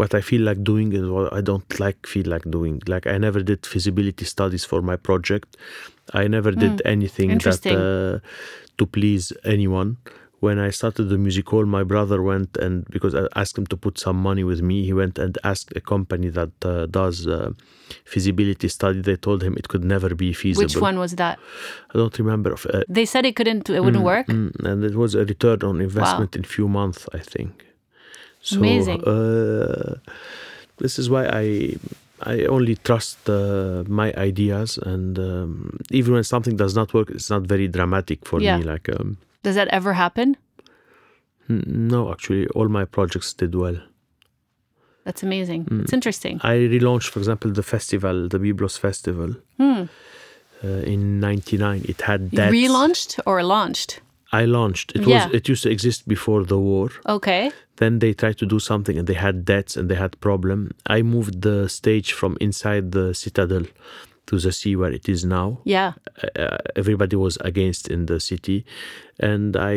what 0.00 0.14
I 0.14 0.20
feel 0.20 0.42
like 0.42 0.60
doing 0.72 0.94
and 0.94 1.06
what 1.14 1.32
I 1.32 1.40
don't 1.50 1.70
like 1.78 2.06
feel 2.06 2.26
like 2.34 2.44
doing. 2.58 2.80
Like 2.86 3.06
I 3.06 3.18
never 3.18 3.40
did 3.50 3.60
feasibility 3.66 4.24
studies 4.24 4.64
for 4.64 4.80
my 4.90 4.96
project. 4.96 5.56
I 6.12 6.26
never 6.36 6.50
did 6.52 6.82
anything 6.84 7.28
that 7.38 7.62
uh, 7.66 8.14
to 8.78 8.86
please 8.86 9.24
anyone. 9.44 9.98
When 10.40 10.58
I 10.58 10.70
started 10.70 11.04
the 11.10 11.18
music 11.18 11.46
hall, 11.50 11.66
my 11.66 11.82
brother 11.92 12.22
went 12.22 12.56
and 12.56 12.84
because 12.90 13.14
I 13.14 13.24
asked 13.36 13.56
him 13.58 13.66
to 13.66 13.76
put 13.76 13.98
some 13.98 14.16
money 14.16 14.42
with 14.42 14.60
me, 14.62 14.84
he 14.88 14.92
went 14.94 15.18
and 15.18 15.36
asked 15.44 15.70
a 15.76 15.82
company 15.82 16.28
that 16.30 16.52
uh, 16.64 16.86
does 16.86 17.26
uh, 17.26 17.50
feasibility 18.04 18.68
study. 18.68 19.00
They 19.02 19.16
told 19.16 19.42
him 19.42 19.54
it 19.58 19.68
could 19.68 19.84
never 19.84 20.14
be 20.14 20.32
feasible. 20.32 20.66
which 20.66 20.80
one 20.80 20.98
was 20.98 21.12
that 21.16 21.38
I 21.92 21.98
don't 21.98 22.16
remember. 22.18 22.52
Of, 22.52 22.66
uh, 22.66 22.82
they 22.88 23.04
said 23.04 23.26
it 23.26 23.36
couldn't 23.36 23.68
it 23.68 23.82
wouldn't 23.84 24.04
work 24.04 24.26
mm, 24.28 24.50
and 24.64 24.82
it 24.84 24.94
was 24.94 25.14
a 25.14 25.24
return 25.24 25.62
on 25.62 25.80
investment 25.80 26.34
in 26.36 26.42
few 26.44 26.68
months, 26.68 27.06
I 27.12 27.18
think. 27.18 27.52
So, 28.42 28.56
Amazing. 28.56 29.04
Uh, 29.04 29.96
this 30.78 30.98
is 30.98 31.06
why 31.10 31.26
I 31.26 31.76
I 32.22 32.44
only 32.46 32.76
trust 32.76 33.28
uh, 33.28 33.84
my 33.88 34.12
ideas, 34.16 34.78
and 34.92 35.18
um, 35.18 35.78
even 35.90 36.14
when 36.14 36.24
something 36.24 36.56
does 36.56 36.74
not 36.74 36.92
work, 36.94 37.08
it's 37.10 37.30
not 37.30 37.42
very 37.54 37.68
dramatic 37.68 38.18
for 38.26 38.40
Yeah. 38.40 38.56
me. 38.56 38.62
Like, 38.72 38.88
um, 38.98 39.16
does 39.42 39.54
that 39.54 39.68
ever 39.68 39.92
happen 39.94 40.36
no, 41.48 42.12
actually, 42.12 42.46
all 42.54 42.68
my 42.68 42.84
projects 42.84 43.32
did 43.32 43.54
well. 43.54 43.78
that's 45.04 45.22
amazing 45.28 45.64
Mm. 45.64 45.80
it's 45.82 45.92
interesting 45.98 46.34
I 46.52 46.56
relaunched, 46.74 47.08
for 47.12 47.18
example, 47.22 47.50
the 47.60 47.62
festival, 47.74 48.16
the 48.28 48.38
Byblos 48.38 48.76
Festival, 48.78 49.30
uh, 49.58 50.82
in 50.94 51.00
'99. 51.20 51.80
It 51.92 52.00
had 52.02 52.20
You 52.32 52.36
that. 52.38 52.52
relaunched 52.52 53.12
or 53.26 53.42
launched 53.42 54.00
I 54.32 54.44
launched. 54.44 54.88
It 54.96 55.02
Yeah. 55.06 55.26
was. 55.26 55.34
It 55.38 55.44
used 55.52 55.64
to 55.66 55.70
exist 55.76 56.00
before 56.06 56.42
the 56.52 56.58
war. 56.70 56.88
okay 57.16 57.50
Then 57.82 57.92
they 58.02 58.12
tried 58.22 58.38
to 58.42 58.46
do 58.54 58.58
something 58.70 58.96
and 58.98 59.06
they 59.10 59.18
had 59.26 59.36
debts 59.52 59.72
and 59.78 59.84
they 59.90 59.98
had 60.04 60.12
problem. 60.28 60.58
I 60.96 60.98
moved 61.14 61.34
the 61.48 61.58
stage 61.78 62.08
from 62.18 62.32
inside 62.46 62.84
the 62.98 63.06
citadel 63.24 63.64
to 64.26 64.38
the 64.38 64.52
sea 64.52 64.76
where 64.76 64.92
it 64.92 65.08
is 65.08 65.24
now. 65.24 65.58
yeah 65.64 65.92
Uh, 66.36 66.58
everybody 66.76 67.16
was 67.16 67.38
against 67.40 67.88
in 67.88 68.06
the 68.06 68.18
city, 68.20 68.64
and 69.18 69.56
I 69.56 69.74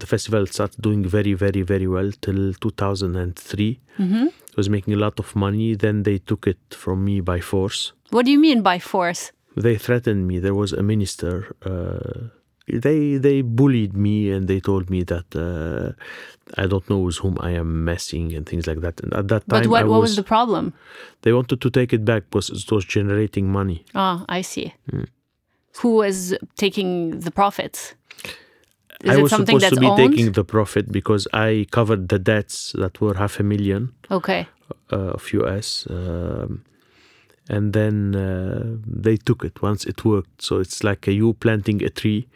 the 0.00 0.06
festival 0.06 0.46
started 0.46 0.80
doing 0.82 1.08
very 1.08 1.34
very 1.34 1.62
very 1.62 1.86
well 1.86 2.10
till 2.20 2.52
2003. 2.54 3.80
Mm-hmm. 3.98 4.26
It 4.26 4.56
was 4.56 4.68
making 4.68 4.94
a 4.94 4.98
lot 4.98 5.18
of 5.18 5.34
money. 5.36 5.74
Then 5.76 6.02
they 6.02 6.18
took 6.18 6.46
it 6.46 6.58
from 6.70 7.04
me 7.04 7.20
by 7.20 7.40
force. 7.40 7.92
what 8.10 8.24
do 8.26 8.30
you 8.30 8.38
mean 8.40 8.62
by 8.62 8.78
force 8.78 9.32
They 9.56 9.76
threatened 9.78 10.26
me. 10.28 10.38
There 10.38 10.54
was 10.54 10.72
a 10.72 10.82
minister. 10.82 11.56
Uh, 11.64 12.28
they 12.68 13.16
they 13.16 13.42
bullied 13.42 13.94
me 13.96 14.30
and 14.30 14.48
they 14.48 14.60
told 14.60 14.90
me 14.90 15.04
that 15.04 15.26
uh, 15.36 15.92
I 16.62 16.66
don't 16.66 16.88
know 16.90 16.98
with 16.98 17.16
whom 17.18 17.36
I 17.40 17.50
am 17.52 17.84
messing 17.84 18.34
and 18.34 18.44
things 18.46 18.66
like 18.66 18.80
that. 18.80 19.00
And 19.00 19.12
at 19.14 19.28
that 19.28 19.48
time, 19.48 19.62
but 19.62 19.66
what, 19.68 19.86
what 19.86 20.00
was, 20.00 20.10
was 20.10 20.16
the 20.16 20.22
problem 20.22 20.72
they 21.22 21.32
wanted 21.32 21.60
to 21.60 21.70
take 21.70 21.92
it 21.92 22.04
back 22.04 22.24
because 22.30 22.50
it 22.50 22.70
was 22.72 22.84
generating 22.84 23.50
money. 23.52 23.84
ah 23.94 24.24
i 24.28 24.42
see 24.42 24.72
Hmm. 24.90 25.04
who 25.80 25.90
was 26.02 26.34
taking 26.56 27.20
the 27.20 27.30
profits 27.30 27.94
is 29.04 29.10
I 29.10 29.16
was 29.22 29.30
supposed 29.30 29.68
to 29.68 29.76
be 29.80 29.86
owned 29.86 29.96
taking 29.98 30.32
the 30.32 30.44
profit 30.44 30.90
because 30.90 31.28
I 31.32 31.66
covered 31.70 32.08
the 32.08 32.18
debts 32.18 32.72
that 32.82 33.00
were 33.00 33.14
half 33.14 33.38
a 33.40 33.42
million 33.42 33.92
okay 34.10 34.46
uh, 34.92 35.14
of 35.16 35.32
US. 35.32 35.86
Um, 35.90 36.64
and 37.48 37.72
then 37.72 38.14
uh, 38.14 38.76
they 38.86 39.16
took 39.16 39.44
it 39.44 39.62
once 39.62 39.84
it 39.84 40.04
worked. 40.04 40.42
So 40.42 40.58
it's 40.60 40.82
like 40.82 41.06
you 41.06 41.34
planting 41.34 41.82
a 41.84 41.90
tree, 41.90 42.28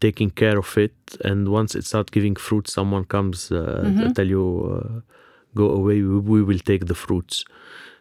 taking 0.00 0.30
care 0.30 0.58
of 0.58 0.76
it, 0.78 0.94
and 1.24 1.48
once 1.48 1.74
it 1.74 1.84
starts 1.84 2.10
giving 2.10 2.36
fruit, 2.36 2.68
someone 2.68 3.04
comes 3.04 3.50
uh, 3.52 3.82
Mm-hmm. 3.84 4.12
tell 4.12 4.26
you, 4.26 4.44
uh, 4.74 5.00
"Go 5.54 5.70
away. 5.70 6.02
We, 6.02 6.18
we 6.18 6.42
will 6.42 6.58
take 6.70 6.86
the 6.86 6.94
fruits." 6.94 7.44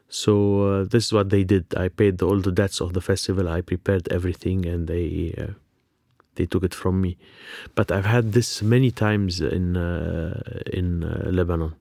So 0.10 0.34
uh, 0.62 0.84
this 0.86 1.05
is 1.05 1.13
what 1.13 1.29
they 1.29 1.43
did. 1.43 1.65
I 1.75 1.89
paid 1.89 2.22
all 2.22 2.39
the 2.39 2.51
debts 2.51 2.79
of 2.81 2.93
the 2.93 3.01
festival. 3.01 3.48
I 3.50 3.62
prepared 3.62 4.07
everything, 4.12 4.65
and 4.65 4.88
they 4.88 5.34
uh, 5.38 5.53
they 6.36 6.45
took 6.45 6.63
it 6.63 6.74
from 6.74 7.01
me. 7.01 7.17
But 7.75 7.91
I've 7.91 8.05
had 8.05 8.34
this 8.34 8.62
many 8.62 8.91
times 8.91 9.41
in 9.41 9.75
uh, 9.77 10.41
in 10.72 11.03
uh, 11.03 11.29
Lebanon, 11.31 11.74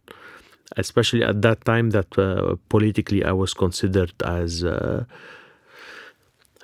especially 0.77 1.23
at 1.23 1.43
that 1.43 1.65
time 1.65 1.91
that 1.91 2.11
uh, 2.19 2.57
politically 2.69 3.25
I 3.25 3.33
was 3.33 3.55
considered 3.55 4.13
as 4.25 4.65
uh, 4.65 5.05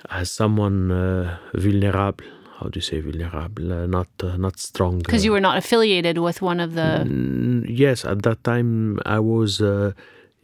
as 0.09 0.31
someone 0.31 0.91
uh, 0.91 1.37
vulnerable. 1.53 2.25
How 2.59 2.67
do 2.69 2.77
you 2.77 2.81
say 2.81 2.99
vulnerable? 3.01 3.71
Uh, 3.73 3.85
not 3.87 4.07
uh, 4.23 4.37
not 4.37 4.59
strong. 4.59 4.99
because 4.99 5.25
you 5.25 5.31
were 5.31 5.41
not 5.49 5.57
affiliated 5.57 6.17
with 6.17 6.41
one 6.41 6.59
of 6.59 6.73
the 6.73 7.05
Mm, 7.05 7.65
yes, 7.67 8.05
at 8.05 8.21
that 8.23 8.43
time 8.43 8.99
I 9.05 9.19
was. 9.19 9.61
Uh, 9.61 9.91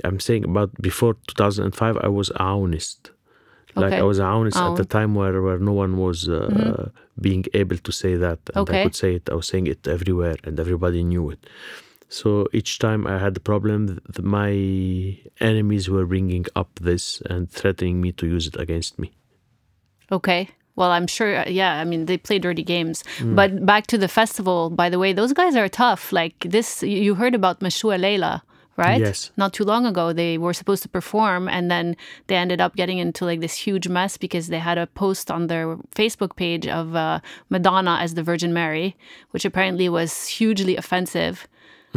I'm 0.04 0.20
saying 0.20 0.44
about 0.46 0.70
before 0.80 1.16
2005, 1.28 1.98
I 1.98 2.08
was 2.08 2.30
a 2.30 2.34
Aounist. 2.54 3.10
Like 3.76 3.94
Okay. 3.94 3.98
I 4.00 4.04
was 4.04 4.20
a 4.20 4.24
Aounist 4.24 4.58
at 4.68 4.76
the 4.76 4.86
time 4.86 5.16
where, 5.16 5.42
where 5.42 5.58
no 5.60 5.74
one 5.74 5.98
was 5.98 6.30
uh, 6.30 6.90
being 7.20 7.46
able 7.54 7.78
to 7.78 7.92
say 7.92 8.16
that, 8.16 8.40
and 8.54 8.62
Okay. 8.70 8.82
I 8.82 8.84
could 8.84 8.96
say 8.96 9.16
it. 9.16 9.30
I 9.32 9.36
was 9.36 9.48
saying 9.48 9.66
it 9.68 9.88
everywhere, 9.88 10.38
and 10.44 10.60
everybody 10.60 11.04
knew 11.04 11.26
it. 11.32 11.42
So 12.10 12.48
each 12.54 12.80
time 12.80 13.06
I 13.06 13.18
had 13.20 13.36
a 13.36 13.40
problem, 13.42 14.00
my 14.22 14.52
enemies 15.40 15.90
were 15.90 16.06
bringing 16.06 16.46
up 16.56 16.80
this 16.82 17.22
and 17.30 17.50
threatening 17.52 18.00
me 18.02 18.12
to 18.14 18.26
use 18.28 18.48
it 18.48 18.56
against 18.60 18.98
me. 18.98 19.12
Okay. 20.12 20.50
Well, 20.78 20.92
I'm 20.92 21.08
sure. 21.08 21.40
uh, 21.40 21.50
Yeah, 21.50 21.74
I 21.74 21.84
mean, 21.84 22.06
they 22.06 22.18
play 22.18 22.40
dirty 22.40 22.64
games. 22.64 23.04
Hmm. 23.18 23.36
But 23.36 23.66
back 23.66 23.88
to 23.88 23.98
the 23.98 24.08
festival. 24.08 24.70
By 24.70 24.90
the 24.90 25.00
way, 25.00 25.12
those 25.12 25.34
guys 25.34 25.56
are 25.56 25.68
tough. 25.68 26.14
Like 26.14 26.36
this, 26.40 26.82
you 26.84 27.00
you 27.02 27.16
heard 27.16 27.36
about 27.36 27.60
Mashrou' 27.60 28.00
Leila, 28.00 28.44
right? 28.78 29.02
Yes. 29.02 29.32
Not 29.36 29.54
too 29.54 29.66
long 29.66 29.86
ago, 29.86 30.14
they 30.14 30.38
were 30.38 30.54
supposed 30.54 30.84
to 30.84 30.90
perform, 30.90 31.50
and 31.50 31.70
then 31.70 31.98
they 32.28 32.36
ended 32.38 32.62
up 32.62 32.76
getting 32.76 33.00
into 33.00 33.26
like 33.26 33.42
this 33.42 33.56
huge 33.56 33.88
mess 33.90 34.18
because 34.18 34.48
they 34.48 34.60
had 34.60 34.78
a 34.78 34.86
post 34.88 35.32
on 35.32 35.48
their 35.48 35.78
Facebook 35.96 36.36
page 36.38 36.68
of 36.68 36.96
uh, 36.96 37.20
Madonna 37.50 37.98
as 38.00 38.14
the 38.14 38.24
Virgin 38.24 38.54
Mary, 38.54 38.96
which 39.32 39.46
apparently 39.46 39.90
was 39.90 40.28
hugely 40.28 40.78
offensive. 40.78 41.48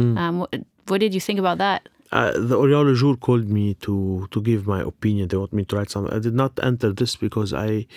Hmm. 0.01 0.17
Um, 0.17 0.39
what, 0.39 0.53
what 0.87 0.99
did 0.99 1.13
you 1.13 1.21
think 1.21 1.39
about 1.39 1.57
that? 1.59 1.87
uh, 2.11 2.31
the 2.33 2.57
L'Orient-Le 2.57 2.95
Jour 2.95 3.15
called 3.17 3.47
me 3.47 3.73
to 3.75 4.27
to 4.31 4.41
give 4.41 4.67
my 4.67 4.81
opinion. 4.81 5.27
They 5.27 5.37
want 5.37 5.53
me 5.53 5.63
to 5.65 5.75
write 5.75 5.89
something. 5.89 6.13
I 6.13 6.19
did 6.19 6.35
not 6.35 6.59
enter 6.61 6.91
this 6.91 7.15
because 7.15 7.53
I 7.53 7.87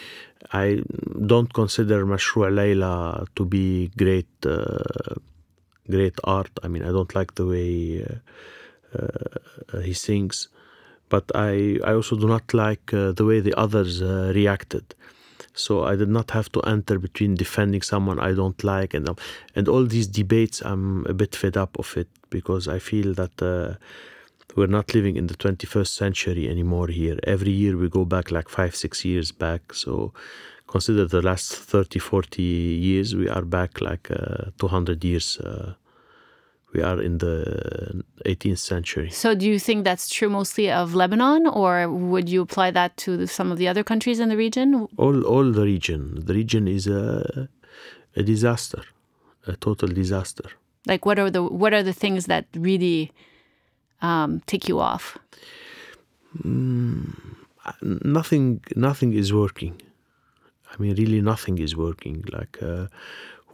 I 0.52 0.82
don't 1.26 1.52
consider 1.52 2.06
Mashrou' 2.06 2.54
Leila 2.54 3.26
to 3.34 3.44
be 3.44 3.90
great 3.96 4.28
uh, 4.46 5.14
great 5.90 6.18
art. 6.24 6.50
I 6.62 6.68
mean, 6.68 6.84
I 6.84 6.92
don't 6.92 7.14
like 7.14 7.34
the 7.34 7.46
way 7.46 8.06
uh, 8.94 8.98
uh, 8.98 9.80
he 9.80 9.92
sings, 9.92 10.48
but 11.08 11.24
I 11.34 11.80
I 11.84 11.92
also 11.94 12.16
do 12.16 12.28
not 12.28 12.54
like 12.54 12.94
uh, 12.94 13.12
the 13.12 13.24
way 13.24 13.40
the 13.40 13.54
others 13.58 14.00
uh, 14.00 14.30
reacted. 14.34 14.94
So 15.54 15.84
I 15.84 15.94
did 15.96 16.08
not 16.08 16.32
have 16.32 16.50
to 16.52 16.60
enter 16.62 16.98
between 16.98 17.36
defending 17.36 17.82
someone 17.82 18.18
I 18.18 18.32
don't 18.34 18.62
like 18.64 18.92
and 18.92 19.08
and 19.54 19.68
all 19.68 19.84
these 19.86 20.08
debates. 20.08 20.60
I'm 20.60 21.06
a 21.06 21.14
bit 21.14 21.34
fed 21.36 21.56
up 21.56 21.78
of 21.78 21.96
it 21.96 22.08
because 22.30 22.66
I 22.66 22.80
feel 22.80 23.14
that 23.14 23.40
uh, 23.40 23.74
we're 24.56 24.66
not 24.66 24.94
living 24.94 25.16
in 25.16 25.26
the 25.26 25.34
21st 25.34 25.88
century 25.88 26.48
anymore 26.48 26.88
here. 26.88 27.18
Every 27.24 27.50
year 27.50 27.76
we 27.76 27.88
go 27.88 28.04
back 28.04 28.30
like 28.30 28.48
five, 28.48 28.74
six 28.74 29.04
years 29.04 29.32
back. 29.32 29.72
So 29.72 30.12
consider 30.66 31.06
the 31.06 31.22
last 31.22 31.54
30, 31.54 31.98
40 31.98 32.42
years, 32.42 33.14
we 33.14 33.28
are 33.28 33.42
back 33.42 33.80
like 33.80 34.10
uh, 34.10 34.50
200 34.58 35.04
years. 35.04 35.38
Uh, 35.38 35.74
we 36.74 36.82
are 36.82 37.00
in 37.00 37.18
the 37.18 38.02
18th 38.26 38.58
century. 38.58 39.08
So, 39.10 39.34
do 39.34 39.46
you 39.46 39.58
think 39.58 39.84
that's 39.84 40.08
true 40.08 40.28
mostly 40.28 40.70
of 40.70 40.94
Lebanon, 40.94 41.46
or 41.46 41.88
would 41.88 42.28
you 42.28 42.42
apply 42.42 42.72
that 42.72 42.96
to 42.98 43.26
some 43.26 43.52
of 43.52 43.58
the 43.58 43.68
other 43.68 43.84
countries 43.84 44.18
in 44.18 44.28
the 44.28 44.36
region? 44.36 44.88
All, 44.96 45.22
all 45.22 45.50
the 45.52 45.62
region. 45.62 46.24
The 46.26 46.34
region 46.34 46.66
is 46.66 46.86
a, 46.86 47.48
a 48.16 48.22
disaster, 48.22 48.82
a 49.46 49.56
total 49.56 49.88
disaster. 49.88 50.50
Like, 50.86 51.06
what 51.06 51.18
are 51.18 51.30
the 51.30 51.42
what 51.42 51.72
are 51.72 51.82
the 51.82 51.94
things 51.94 52.26
that 52.26 52.46
really 52.54 53.12
um, 54.02 54.42
tick 54.46 54.68
you 54.68 54.80
off? 54.80 55.16
Mm, 56.42 57.16
nothing, 57.82 58.60
nothing 58.76 59.14
is 59.14 59.32
working. 59.32 59.80
I 60.72 60.82
mean, 60.82 60.96
really, 60.96 61.20
nothing 61.20 61.58
is 61.58 61.76
working. 61.76 62.24
Like. 62.32 62.58
Uh, 62.60 62.88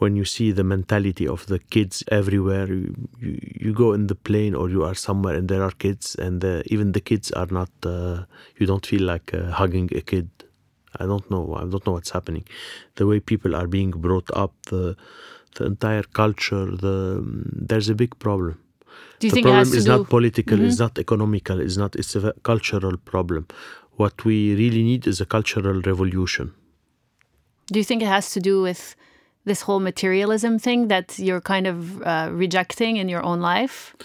when 0.01 0.17
you 0.17 0.25
see 0.25 0.51
the 0.51 0.65
mentality 0.65 1.27
of 1.29 1.47
the 1.47 1.59
kids 1.59 2.03
everywhere 2.09 2.67
you, 2.67 3.09
you, 3.21 3.39
you, 3.65 3.73
go 3.75 3.93
in 3.93 4.07
the 4.07 4.15
plane 4.15 4.55
or 4.55 4.71
you 4.71 4.83
are 4.83 4.95
somewhere 4.95 5.35
and 5.35 5.47
there 5.51 5.63
are 5.63 5.73
kids 5.73 6.15
and 6.15 6.41
the, 6.41 6.63
even 6.67 6.93
the 6.93 7.03
kids 7.03 7.31
are 7.33 7.51
not 7.51 7.71
uh, 7.85 8.25
you 8.57 8.67
don't 8.67 8.87
feel 8.87 9.03
like 9.03 9.35
uh, 9.35 9.51
hugging 9.51 9.91
a 9.95 10.01
kid. 10.01 10.29
I 10.99 11.05
don't 11.07 11.31
know 11.31 11.55
i 11.55 11.61
don't 11.71 11.85
know 11.87 11.93
what's 11.93 12.11
happening. 12.19 12.45
The 12.97 13.07
way 13.07 13.21
people 13.21 13.55
are 13.55 13.69
being 13.69 13.93
brought 14.07 14.29
up 14.43 14.53
the 14.73 14.97
the 15.57 15.65
entire 15.73 16.07
culture 16.23 16.67
the 16.85 16.97
there's 17.69 17.89
a 17.91 17.95
big 18.03 18.19
problem. 18.19 18.57
Do 19.19 19.27
you 19.27 19.31
the 19.31 19.35
think 19.35 19.47
problem 19.47 19.75
is 19.79 19.85
do... 19.85 19.91
not 19.93 20.09
political 20.09 20.57
mm-hmm. 20.57 20.67
it's 20.67 20.81
not 20.87 20.99
economical 20.99 21.61
it's 21.61 21.77
not 21.77 21.95
it's 22.01 22.17
a 22.17 22.33
cultural 22.43 22.97
problem. 23.13 23.47
What 24.03 24.25
we 24.25 24.55
really 24.63 24.83
need 24.91 25.07
is 25.07 25.21
a 25.21 25.27
cultural 25.37 25.79
revolution. 25.91 26.55
Do 27.73 27.79
you 27.79 27.85
think 27.85 28.03
it 28.03 28.13
has 28.17 28.33
to 28.37 28.41
do 28.41 28.63
with 28.63 28.97
this 29.45 29.63
whole 29.63 29.81
materialism 29.81 30.59
thing 30.59 30.89
that 30.89 31.19
you're 31.19 31.41
kind 31.41 31.67
of 31.67 32.03
uh, 32.03 32.29
rejecting 32.33 32.97
in 32.97 33.09
your 33.09 33.23
own 33.23 33.41
life? 33.41 33.97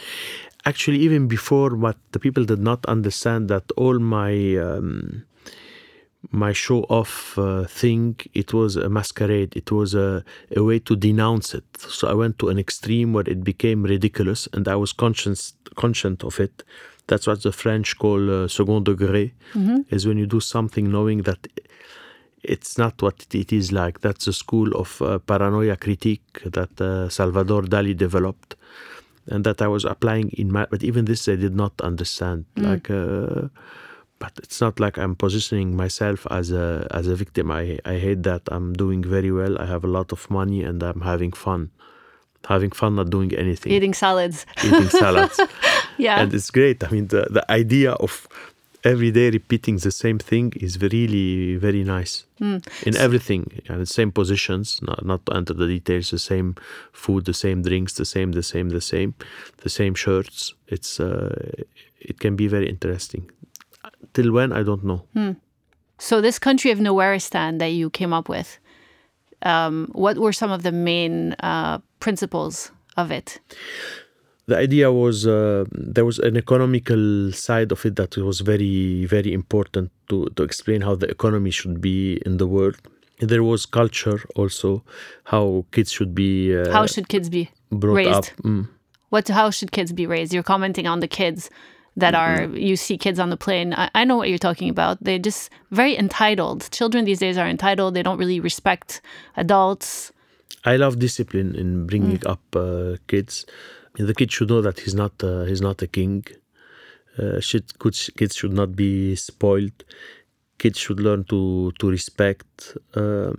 Actually, 0.66 1.00
even 1.00 1.28
before, 1.28 1.72
but 1.72 1.98
the 2.12 2.20
people 2.20 2.44
did 2.44 2.60
not 2.60 2.86
understand 2.88 3.50
that 3.50 3.64
all 3.78 4.00
my 4.00 4.56
um, 4.58 5.26
my 6.32 6.54
show 6.54 6.82
off 6.84 7.38
uh, 7.38 7.66
thing 7.66 8.16
it 8.34 8.54
was 8.54 8.76
a 8.76 8.90
masquerade 8.90 9.56
it 9.56 9.72
was 9.72 9.94
a, 9.94 10.24
a 10.56 10.64
way 10.64 10.80
to 10.80 10.96
denounce 10.96 11.54
it 11.54 11.66
so 11.78 12.08
i 12.08 12.14
went 12.14 12.40
to 12.40 12.50
an 12.50 12.58
extreme 12.58 13.14
where 13.14 13.28
it 13.28 13.44
became 13.44 13.84
ridiculous 13.84 14.48
and 14.54 14.68
i 14.68 14.76
was 14.76 14.94
conscious 14.94 15.54
conscient 15.76 16.24
of 16.24 16.40
it 16.40 16.64
that's 17.08 17.28
what 17.28 17.44
the 17.44 17.52
french 17.52 17.98
call 17.98 18.44
uh, 18.44 18.48
second 18.48 18.86
degré 18.86 19.32
mm-hmm. 19.54 19.82
is 19.90 20.08
when 20.08 20.18
you 20.18 20.26
do 20.26 20.40
something 20.40 20.92
knowing 20.92 21.22
that 21.24 21.48
it's 22.48 22.78
not 22.78 23.02
what 23.02 23.26
it 23.34 23.52
is 23.52 23.72
like. 23.72 24.02
That's 24.02 24.28
a 24.28 24.34
school 24.34 24.76
of 24.76 25.02
uh, 25.02 25.20
paranoia 25.20 25.76
critique 25.76 26.42
that 26.46 26.80
uh, 26.80 27.10
Salvador 27.10 27.64
Dali 27.64 27.96
developed, 27.96 28.56
and 29.28 29.44
that 29.44 29.62
I 29.62 29.68
was 29.68 29.86
applying 29.86 30.30
in 30.30 30.52
my. 30.52 30.66
But 30.70 30.84
even 30.84 31.06
this, 31.06 31.28
I 31.28 31.36
did 31.36 31.56
not 31.56 31.74
understand. 31.82 32.46
Mm. 32.56 32.64
Like, 32.64 32.90
uh, 32.90 33.50
but 34.20 34.32
it's 34.40 34.62
not 34.62 34.80
like 34.80 34.98
I'm 34.98 35.16
positioning 35.16 35.76
myself 35.76 36.26
as 36.32 36.52
a 36.52 36.88
as 36.92 37.08
a 37.08 37.16
victim. 37.16 37.52
I 37.52 37.80
I 37.86 37.96
hate 37.98 38.24
that. 38.24 38.42
I'm 38.48 38.74
doing 38.74 39.04
very 39.04 39.32
well. 39.32 39.60
I 39.60 39.66
have 39.66 39.84
a 39.84 39.88
lot 39.88 40.12
of 40.12 40.30
money, 40.30 40.64
and 40.64 40.82
I'm 40.84 41.02
having 41.02 41.32
fun. 41.32 41.72
Having 42.48 42.72
fun, 42.72 42.96
not 42.96 43.10
doing 43.10 43.34
anything. 43.34 43.72
Eating 43.72 43.96
salads. 43.96 44.46
Eating 44.64 44.90
salads. 44.90 45.40
yeah. 45.98 46.20
And 46.20 46.32
it's 46.32 46.52
great. 46.52 46.84
I 46.84 46.90
mean, 46.92 47.08
the, 47.08 47.26
the 47.32 47.52
idea 47.52 47.94
of 47.94 48.28
every 48.86 49.12
day 49.12 49.32
repeating 49.32 49.78
the 49.78 49.92
same 49.92 50.20
thing 50.20 50.54
is 50.62 50.80
really 50.82 51.58
very 51.58 51.84
nice. 51.84 52.26
Mm. 52.42 52.60
in 52.86 52.98
everything 52.98 53.62
and 53.70 53.80
the 53.80 53.86
same 53.86 54.12
positions 54.12 54.82
not, 54.82 55.06
not 55.06 55.26
to 55.26 55.34
enter 55.38 55.54
the 55.54 55.68
details 55.68 56.12
the 56.12 56.20
same 56.20 56.54
food 56.92 57.24
the 57.24 57.34
same 57.34 57.62
drinks 57.62 57.94
the 57.94 58.04
same 58.04 58.34
the 58.34 58.44
same 58.44 58.68
the 58.70 58.82
same 58.82 59.16
the 59.64 59.70
same 59.70 59.96
shirts. 59.96 60.54
It's 60.68 61.00
uh, 61.00 61.34
it 62.02 62.20
can 62.20 62.36
be 62.36 62.48
very 62.48 62.68
interesting. 62.68 63.32
Till 64.14 64.32
when 64.32 64.52
i 64.52 64.64
don't 64.64 64.84
know. 64.84 65.02
Mm. 65.16 65.36
so 65.98 66.22
this 66.22 66.40
country 66.40 66.72
of 66.72 66.80
Nowheristan 66.80 67.60
that 67.60 67.72
you 67.80 67.90
came 67.90 68.14
up 68.14 68.28
with 68.30 68.60
um, 69.44 69.90
what 69.94 70.18
were 70.18 70.34
some 70.34 70.52
of 70.52 70.64
the 70.64 70.72
main 70.72 71.34
uh, 71.40 71.80
principles 72.00 72.72
of 72.98 73.12
it 73.12 73.40
the 74.48 74.58
idea 74.58 74.92
was 74.92 75.26
uh, 75.26 75.66
there 75.72 76.06
was 76.06 76.20
an 76.20 76.38
economical 76.38 77.32
side 77.32 77.72
of 77.72 77.86
it 77.86 77.96
that 77.96 78.16
was 78.18 78.42
very 78.42 79.06
very 79.06 79.34
important 79.34 79.92
to 80.10 80.30
to 80.36 80.44
explain 80.44 80.82
how 80.82 80.96
the 80.96 81.10
economy 81.10 81.52
should 81.52 81.82
be 81.82 82.22
in 82.26 82.38
the 82.38 82.48
world. 82.48 82.78
There 83.20 83.44
was 83.44 83.66
culture 83.66 84.20
also 84.36 84.84
how 85.24 85.66
kids 85.72 85.92
should 85.92 86.14
be 86.14 86.56
uh, 86.56 86.72
how 86.72 86.86
should 86.86 87.08
kids 87.08 87.30
be 87.30 87.50
brought 87.72 87.96
raised? 87.96 88.18
Up 88.18 88.26
mm. 88.44 88.68
what 89.10 89.28
how 89.28 89.50
should 89.50 89.72
kids 89.72 89.92
be 89.94 90.06
raised? 90.06 90.34
You're 90.34 90.44
commenting 90.44 90.86
on 90.86 91.00
the 91.00 91.08
kids 91.08 91.50
that 91.98 92.14
are 92.14 92.40
mm-hmm. 92.40 92.58
you 92.58 92.76
see 92.76 92.98
kids 92.98 93.20
on 93.20 93.30
the 93.30 93.38
plane. 93.38 93.74
I, 93.74 93.90
I 93.96 94.04
know 94.04 94.18
what 94.18 94.30
you're 94.30 94.38
talking 94.38 94.70
about. 94.70 95.04
They're 95.04 95.18
just 95.18 95.50
very 95.72 95.98
entitled. 95.98 96.70
Children 96.72 97.06
these 97.06 97.20
days 97.20 97.38
are 97.38 97.48
entitled. 97.48 97.94
They 97.94 98.04
don't 98.04 98.20
really 98.20 98.40
respect 98.40 99.02
adults. 99.38 100.12
I 100.66 100.78
love 100.78 101.00
discipline 101.00 101.56
in 101.56 101.86
bringing 101.86 102.18
mm. 102.20 102.30
up 102.30 102.42
uh, 102.56 102.98
kids 103.08 103.46
the 103.98 104.14
kid 104.14 104.32
should 104.32 104.50
know 104.50 104.62
that 104.62 104.80
he's 104.80 104.96
not 104.96 105.24
uh, 105.24 105.44
he's 105.44 105.62
not 105.62 105.82
a 105.82 105.88
king. 105.88 106.26
Uh, 107.18 107.40
should, 107.40 107.64
kids 108.18 108.36
should 108.36 108.52
not 108.52 108.76
be 108.76 109.16
spoiled. 109.16 109.86
Kids 110.58 110.78
should 110.80 111.00
learn 111.00 111.24
to 111.26 111.72
to 111.80 111.90
respect. 111.90 112.78
Uh, 112.94 113.32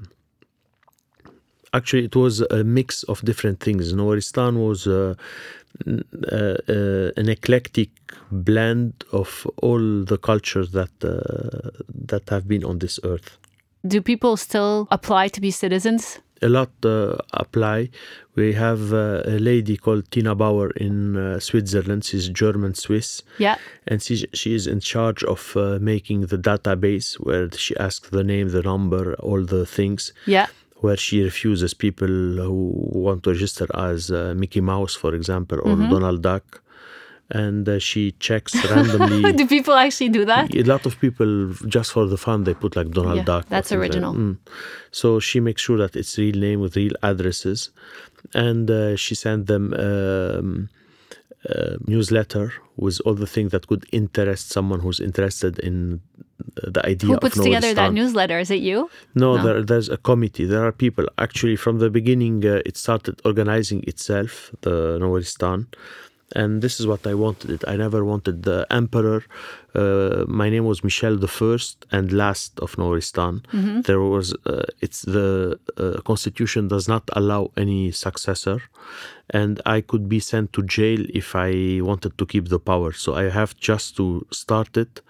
actually, 1.75 2.05
it 2.05 2.17
was 2.17 2.41
a 2.41 2.65
mix 2.65 3.03
of 3.05 3.23
different 3.23 3.61
things. 3.61 3.93
Nowheristan 3.93 4.57
was 4.67 4.87
uh, 4.87 5.15
an 5.85 7.29
eclectic 7.29 7.91
blend 8.31 9.05
of 9.13 9.47
all 9.59 10.05
the 10.05 10.19
cultures 10.19 10.73
that 10.73 10.93
that 11.01 12.29
have 12.31 12.49
been 12.49 12.65
on 12.65 12.79
this 12.79 12.99
earth. 13.05 13.39
Do 13.87 14.01
people 14.01 14.37
still 14.37 14.89
apply 14.91 15.29
to 15.29 15.41
be 15.41 15.51
citizens? 15.51 16.19
A 16.43 16.49
lot 16.49 16.71
uh, 16.85 17.17
apply. 17.33 17.91
We 18.35 18.53
have 18.53 18.93
uh, 18.93 19.23
a 19.25 19.39
lady 19.39 19.77
called 19.77 20.11
Tina 20.11 20.35
Bauer 20.35 20.71
in 20.71 21.17
uh, 21.17 21.41
Switzerland. 21.41 22.05
She's 22.05 22.29
German 22.29 22.75
Swiss. 22.75 23.23
Yeah. 23.39 23.57
And 23.87 24.03
she, 24.03 24.27
she 24.35 24.55
is 24.55 24.67
in 24.67 24.81
charge 24.81 25.25
of 25.25 25.57
uh, 25.57 25.79
making 25.81 26.23
the 26.27 26.39
database 26.39 27.15
where 27.15 27.51
she 27.53 27.77
asks 27.77 28.11
the 28.11 28.25
name, 28.25 28.51
the 28.51 28.63
number, 28.63 29.15
all 29.15 29.43
the 29.45 29.65
things. 29.65 30.13
Yeah. 30.27 30.47
Where 30.81 30.97
she 30.97 31.23
refuses 31.23 31.73
people 31.73 32.09
who 32.09 32.73
want 32.75 33.23
to 33.25 33.31
register 33.31 33.67
as 33.75 34.11
uh, 34.11 34.35
Mickey 34.37 34.61
Mouse, 34.61 34.95
for 34.95 35.15
example, 35.15 35.59
or 35.61 35.75
mm-hmm. 35.75 35.91
Donald 35.91 36.23
Duck 36.23 36.63
and 37.31 37.69
uh, 37.69 37.79
she 37.79 38.13
checks 38.13 38.55
randomly. 38.71 39.33
do 39.33 39.47
people 39.47 39.75
actually 39.75 40.09
do 40.09 40.25
that? 40.25 40.55
A 40.55 40.63
lot 40.63 40.87
of 40.87 40.99
people, 41.01 41.53
just 41.67 41.93
for 41.93 42.07
the 42.07 42.17
fun, 42.17 42.45
they 42.45 42.55
put 42.55 42.77
like 42.77 42.91
Donald 42.91 43.17
yeah, 43.17 43.25
Duck. 43.25 43.47
That's 43.49 43.73
original. 43.73 44.13
Like, 44.13 44.21
mm. 44.21 44.39
So 44.93 45.21
she 45.21 45.41
makes 45.41 45.63
sure 45.63 45.79
that 45.79 45.97
it's 45.97 46.17
real 46.19 46.37
name 46.37 46.61
with 46.61 46.77
real 46.77 46.93
addresses, 47.03 47.71
and 48.35 48.71
uh, 48.71 48.97
she 48.97 49.15
sent 49.15 49.47
them 49.47 49.75
um, 49.75 50.69
a 51.45 51.77
newsletter 51.87 52.53
with 52.77 53.01
all 53.05 53.15
the 53.15 53.27
things 53.27 53.53
that 53.53 53.67
could 53.67 53.87
interest 53.93 54.51
someone 54.51 54.81
who's 54.81 55.01
interested 55.01 55.59
in 55.61 56.01
the 56.63 56.81
idea. 56.87 56.95
Of 56.95 57.01
the. 57.01 57.07
Who 57.07 57.19
puts 57.19 57.41
together 57.41 57.75
that 57.75 57.93
newsletter? 57.93 58.39
Is 58.39 58.51
it 58.51 58.61
you? 58.61 58.89
No, 59.15 59.37
no. 59.37 59.43
There, 59.43 59.63
there's 59.63 59.89
a 59.89 59.97
committee. 59.97 60.45
There 60.45 60.65
are 60.65 60.73
people. 60.73 61.07
Actually, 61.19 61.57
from 61.57 61.79
the 61.79 61.91
beginning, 61.91 62.47
uh, 62.47 62.61
it 62.65 62.77
started 62.77 63.21
organizing 63.25 63.83
itself, 63.85 64.53
the 64.61 64.99
Nowheristan 65.01 65.67
and 66.35 66.61
this 66.63 66.81
is 66.81 66.87
what 66.87 67.07
I 67.07 67.15
wanted. 67.15 67.51
it. 67.51 67.65
I 67.69 67.77
never 67.77 68.05
wanted 68.05 68.43
the 68.43 68.67
emperor. 68.71 69.23
Uh, 69.75 70.25
my 70.27 70.51
name 70.51 70.65
was 70.65 70.83
Michel 70.83 71.17
the 71.17 71.29
first 71.29 71.87
and 71.93 72.13
last 72.13 72.59
of 72.61 72.77
Nowheristan. 72.77 73.43
Mm-hmm. 73.53 73.83
There 73.83 74.01
was 74.01 74.35
uh, 74.47 74.65
it's 74.81 75.03
the 75.03 75.59
uh, 75.77 76.01
constitution 76.03 76.69
does 76.69 76.89
not 76.89 77.05
allow 77.13 77.53
any 77.57 77.93
successor, 77.93 78.63
and 79.31 79.61
I 79.67 79.81
could 79.83 80.09
be 80.09 80.21
sent 80.21 80.53
to 80.55 80.63
jail 80.63 81.05
if 81.15 81.37
I 81.37 81.81
wanted 81.83 82.19
to 82.19 82.27
keep 82.27 82.49
the 82.49 82.59
power. 82.59 82.93
So 82.93 83.15
I 83.15 83.25
have 83.31 83.57
just 83.57 83.97
to 83.99 84.27
start 84.33 84.77
it, 84.77 85.01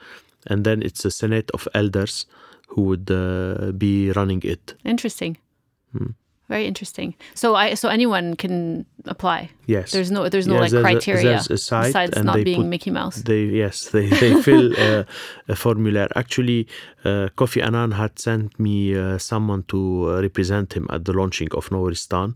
and 0.46 0.64
then 0.64 0.82
it's 0.82 1.04
a 1.04 1.10
senate 1.10 1.50
of 1.52 1.66
elders 1.74 2.26
who 2.68 2.82
would 2.82 3.10
uh, 3.10 3.72
be 3.72 4.10
running 4.12 4.42
it. 4.44 4.74
Interesting. 4.84 5.38
Hmm. 5.92 6.10
Very 6.48 6.66
interesting. 6.66 7.14
So 7.34 7.56
I 7.56 7.74
so 7.74 7.88
anyone 7.88 8.36
can 8.36 8.86
apply. 9.06 9.50
Yes. 9.66 9.90
There's 9.90 10.10
no 10.10 10.28
there's 10.28 10.46
no 10.46 10.54
yes, 10.54 10.62
like 10.62 10.70
there's 10.70 10.82
criteria 10.82 11.20
a, 11.20 11.34
there's 11.34 11.50
a 11.50 11.58
site 11.58 11.86
besides 11.86 12.22
not 12.22 12.44
being 12.44 12.62
put, 12.62 12.66
Mickey 12.66 12.90
Mouse. 12.90 13.16
They 13.16 13.44
yes 13.44 13.90
they 13.90 14.06
they 14.20 14.40
fill 14.42 14.72
uh, 14.78 15.04
a 15.48 15.56
formula. 15.56 16.08
Actually, 16.14 16.68
uh, 17.04 17.28
Kofi 17.36 17.62
Annan 17.62 17.92
had 17.92 18.18
sent 18.18 18.58
me 18.60 18.96
uh, 18.96 19.18
someone 19.18 19.64
to 19.64 20.10
uh, 20.10 20.22
represent 20.22 20.74
him 20.74 20.86
at 20.90 21.04
the 21.04 21.12
launching 21.12 21.48
of 21.52 21.68
Nowheristan, 21.70 22.34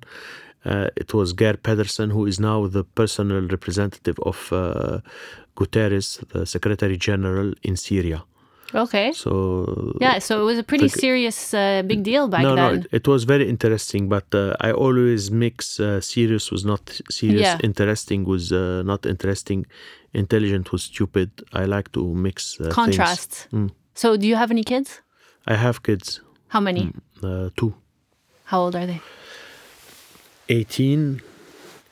Uh, 0.63 0.89
it 0.95 1.15
was 1.15 1.33
Geir 1.33 1.57
Pedersen, 1.57 2.11
who 2.11 2.27
is 2.27 2.39
now 2.39 2.67
the 2.67 2.85
personal 2.85 3.41
representative 3.49 4.19
of 4.31 4.53
uh, 4.53 5.01
Guterres, 5.57 6.21
the 6.33 6.45
Secretary 6.45 6.99
General 6.99 7.55
in 7.63 7.77
Syria. 7.77 8.25
Okay. 8.75 9.13
So 9.13 9.95
Yeah, 10.01 10.19
so 10.21 10.41
it 10.43 10.45
was 10.45 10.59
a 10.59 10.63
pretty 10.63 10.89
the- 10.89 10.99
serious, 11.01 11.53
uh, 11.55 11.83
big 11.87 12.03
deal 12.03 12.29
back 12.29 12.43
no, 12.43 12.55
no, 12.55 12.69
then. 12.71 12.81
it, 12.81 12.87
it 12.93 13.09
was 13.09 13.25
very 13.25 13.49
interesting, 13.49 14.09
but 14.09 14.27
uh, 14.35 14.55
I 14.61 14.71
always 14.73 15.31
mix 15.31 15.81
uh, 15.81 16.01
serious 16.01 16.51
was 16.51 16.65
not 16.65 16.83
serious, 17.11 17.41
Yeah. 17.43 17.59
interesting 17.63 18.25
was 18.25 18.53
uh, 18.53 18.83
not 18.85 19.07
interesting, 19.07 19.67
intelligent 20.15 20.71
was 20.73 20.83
stupid. 20.85 21.31
I 21.53 21.65
like 21.67 21.91
to 21.93 22.03
mix 22.15 22.61
uh. 22.61 22.69
Contrasts. 22.71 23.49
So, 23.95 24.17
do 24.17 24.27
you 24.27 24.37
have 24.37 24.51
any 24.51 24.65
kids? 24.65 25.01
I 25.47 25.55
have 25.57 25.83
kids, 25.83 26.21
How 26.49 26.61
many? 26.61 26.93
uh, 27.23 27.49
two, 27.57 27.75
How 28.45 28.61
old 28.61 28.75
are 28.77 28.87
they? 28.87 29.01
18 30.49 31.21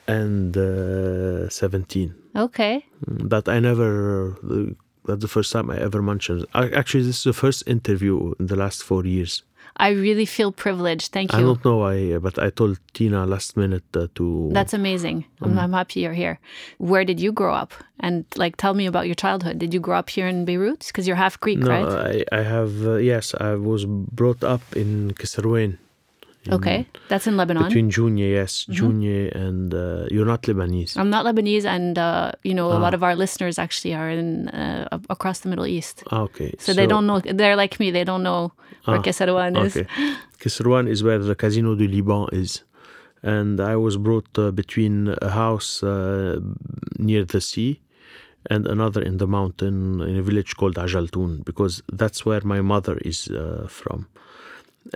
and 0.07 0.57
uh, 0.57 1.49
17. 1.49 2.13
Okay. 2.35 2.85
That 3.07 3.47
I 3.47 3.59
never, 3.59 4.35
uh, 4.43 4.73
that's 5.09 5.21
the 5.21 5.27
first 5.27 5.51
time 5.51 5.69
I 5.69 5.77
ever 5.77 6.01
mentioned. 6.01 6.45
Actually, 6.53 7.03
this 7.03 7.17
is 7.19 7.23
the 7.23 7.33
first 7.33 7.63
interview 7.67 8.33
in 8.39 8.47
the 8.47 8.55
last 8.55 8.83
four 8.83 9.05
years. 9.05 9.43
I 9.77 9.89
really 9.89 10.25
feel 10.25 10.51
privileged. 10.51 11.11
Thank 11.11 11.31
you. 11.31 11.39
I 11.39 11.41
don't 11.41 11.63
know 11.63 11.77
why, 11.77 12.17
but 12.17 12.37
I 12.37 12.49
told 12.49 12.79
Tina 12.93 13.25
last 13.25 13.55
minute 13.55 13.83
uh, 13.95 14.07
to. 14.15 14.49
That's 14.51 14.73
amazing. 14.73 15.25
I'm, 15.41 15.57
I'm 15.57 15.73
happy 15.73 16.01
you're 16.01 16.13
here. 16.13 16.39
Where 16.79 17.05
did 17.05 17.19
you 17.19 17.31
grow 17.31 17.53
up? 17.53 17.73
And 17.99 18.25
like, 18.35 18.57
tell 18.57 18.73
me 18.73 18.85
about 18.87 19.05
your 19.05 19.15
childhood. 19.15 19.57
Did 19.57 19.73
you 19.73 19.79
grow 19.79 19.97
up 19.97 20.09
here 20.09 20.27
in 20.27 20.43
Beirut? 20.43 20.85
Because 20.87 21.07
you're 21.07 21.15
half 21.15 21.39
Greek, 21.39 21.59
No, 21.59 21.69
right? 21.69 22.25
I, 22.31 22.39
I 22.39 22.41
have, 22.41 22.85
uh, 22.85 22.95
yes, 22.95 23.33
I 23.39 23.55
was 23.55 23.85
brought 23.85 24.43
up 24.43 24.61
in 24.75 25.11
Keserwan. 25.11 25.77
Okay, 26.47 26.87
that's 27.09 27.27
in 27.27 27.35
Lebanon. 27.37 27.65
Between 27.67 27.89
Jounieh, 27.91 28.31
yes, 28.31 28.65
Mm-hmm. 28.65 28.73
Jounieh 28.79 29.35
and 29.35 29.73
uh, 29.73 30.05
you're 30.09 30.25
not 30.25 30.43
Lebanese. 30.43 30.95
I'm 30.97 31.09
not 31.09 31.25
Lebanese, 31.25 31.65
and 31.65 31.97
uh, 31.99 32.31
you 32.43 32.53
know, 32.53 32.71
a 32.71 32.75
Ah. 32.75 32.79
lot 32.85 32.93
of 32.93 33.03
our 33.03 33.15
listeners 33.15 33.59
actually 33.59 33.93
are 33.93 34.09
in 34.09 34.47
uh, 34.49 34.87
across 35.09 35.39
the 35.41 35.49
Middle 35.49 35.67
East. 35.67 36.03
Ah, 36.11 36.21
okay. 36.21 36.53
So, 36.57 36.73
they 36.73 36.87
don't 36.87 37.05
know. 37.05 37.19
They're 37.19 37.57
like 37.57 37.77
me. 37.79 37.91
They 37.91 38.05
don't 38.05 38.23
know 38.23 38.51
where 38.85 38.99
Ah, 38.99 39.01
Keserwan 39.03 39.57
is. 39.65 39.75
Okay. 39.75 39.87
Is 40.93 41.03
where 41.03 41.19
the 41.19 41.35
Casino 41.35 41.75
du 41.75 41.87
Liban 41.87 42.27
is. 42.31 42.63
And 43.21 43.59
I 43.59 43.75
was 43.75 43.97
brought 43.97 44.29
uh, 44.39 44.51
between 44.51 45.13
a 45.21 45.29
house 45.29 45.83
uh, 45.83 46.39
near 46.97 47.25
the 47.25 47.41
sea 47.41 47.81
and 48.49 48.65
another 48.65 49.01
in 49.01 49.17
the 49.17 49.27
mountain 49.27 49.99
in 50.01 50.15
a 50.15 50.21
village 50.21 50.55
called 50.55 50.75
Ajaltoun 50.77 51.43
because 51.43 51.83
that's 51.91 52.25
where 52.25 52.39
my 52.45 52.61
mother 52.61 52.97
is 53.03 53.27
uh, 53.27 53.67
from. 53.67 54.07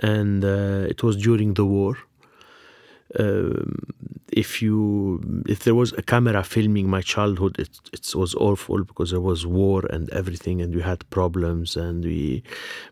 And 0.02 0.44
uh, 0.44 0.86
it 0.88 1.02
was 1.02 1.16
during 1.16 1.54
the 1.54 1.64
war. 1.64 1.96
Um, 3.18 3.78
if 4.32 4.60
you 4.60 5.20
if 5.46 5.60
there 5.60 5.74
was 5.74 5.92
a 5.92 6.02
camera 6.02 6.42
filming 6.42 6.88
my 6.90 7.00
childhood 7.00 7.56
it, 7.60 7.70
it 7.92 8.12
was 8.16 8.34
awful 8.34 8.82
because 8.82 9.12
there 9.12 9.20
was 9.20 9.46
war 9.46 9.84
and 9.90 10.10
everything 10.10 10.60
and 10.60 10.74
we 10.74 10.82
had 10.82 11.08
problems 11.10 11.76
and 11.76 12.02
we 12.02 12.42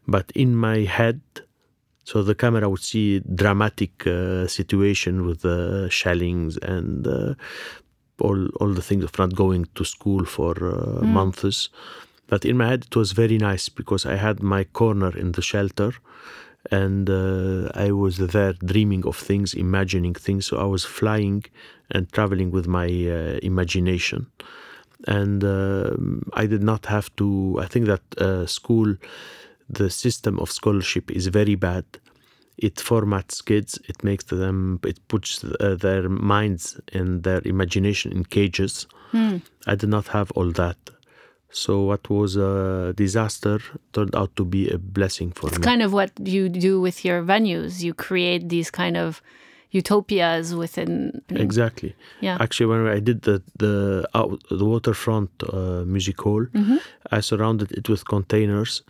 but 0.07 0.31
in 0.37 0.55
my 0.55 0.81
head 0.81 1.21
so 2.05 2.23
the 2.23 2.35
camera 2.35 2.69
would 2.69 2.83
see 2.83 3.21
dramatic 3.21 4.07
uh, 4.07 4.47
situation 4.47 5.27
with 5.27 5.43
the 5.43 5.88
shellings 5.91 6.57
and 6.59 7.07
uh, 7.07 7.35
all 8.21 8.47
all 8.61 8.73
the 8.73 8.83
things 8.83 9.05
of 9.05 9.17
not 9.19 9.35
going 9.35 9.67
to 9.75 9.85
school 9.85 10.25
for 10.25 10.55
uh, 10.62 11.05
months. 11.05 11.69
But 12.27 12.45
in 12.45 12.57
my 12.57 12.69
head, 12.69 12.87
it 12.87 12.97
was 12.97 13.12
very 13.12 13.38
nice 13.38 13.69
because 13.69 14.07
I 14.07 14.17
had 14.17 14.43
my 14.43 14.65
corner 14.65 15.17
in 15.17 15.33
the 15.33 15.43
shelter, 15.43 15.93
and 16.70 17.11
uh, 17.11 17.70
I 17.75 17.90
was 17.92 18.18
there 18.18 18.55
dreaming 18.64 19.05
of 19.07 19.16
things, 19.16 19.55
imagining 19.55 20.14
things. 20.14 20.46
So 20.46 20.59
I 20.59 20.64
was 20.64 20.85
flying 20.85 21.44
and 21.90 22.11
traveling 22.12 22.51
with 22.51 22.66
my 22.66 22.87
uh, 22.87 23.38
imagination 23.42 24.27
and 25.07 25.42
um 25.44 26.22
I 26.35 26.46
did 26.46 26.62
not 26.62 26.87
have 26.87 27.14
to. 27.16 27.59
I 27.61 27.66
think 27.66 27.87
that 27.87 28.03
uh, 28.18 28.46
school, 28.46 28.96
the 29.68 29.90
system 29.90 30.38
of 30.38 30.51
scholarship 30.51 31.11
is 31.11 31.27
very 31.27 31.55
bad. 31.55 31.85
It 32.57 32.77
formats 32.77 33.44
kids. 33.44 33.79
It 33.88 34.05
makes 34.05 34.25
them. 34.25 34.79
It 34.85 34.98
puts 35.09 35.42
uh, 35.44 35.77
their 35.81 36.09
minds 36.09 36.81
and 36.92 37.22
their 37.22 37.40
imagination 37.44 38.12
in 38.12 38.25
cages. 38.25 38.87
I 39.66 39.75
did 39.75 39.88
not 39.88 40.09
have 40.09 40.31
all 40.33 40.51
that. 40.53 40.77
So 41.55 41.83
what 41.83 42.09
was 42.09 42.37
a 42.37 42.95
disaster 42.97 43.59
turned 43.93 44.15
out 44.17 44.35
to 44.37 44.45
be 44.45 44.69
a 44.71 44.79
blessing 44.79 45.33
for 45.33 45.49
It's 45.49 45.59
me. 45.59 45.65
kind 45.65 45.83
of 45.83 45.93
what 45.93 46.11
you 46.25 46.49
do 46.49 46.81
with 46.81 47.05
your 47.05 47.23
venues. 47.23 47.83
You 47.83 47.93
create 47.95 48.49
these 48.49 48.71
kind 48.71 48.97
of 48.97 49.21
utopias 49.71 50.55
within. 50.55 51.23
Exactly. 51.29 51.95
Yeah. 52.21 52.37
Actually, 52.41 52.67
when 52.73 52.87
I 52.97 53.01
did 53.01 53.23
the 53.23 53.43
the 53.59 53.75
out, 54.15 54.43
the 54.51 54.65
waterfront 54.65 55.31
uh, 55.43 55.85
music 55.95 56.21
hall, 56.21 56.45
Mm-hmm. 56.55 56.77
I 57.11 57.21
surrounded 57.21 57.69
it 57.73 57.88
with 57.88 58.03
containers, 58.07 58.83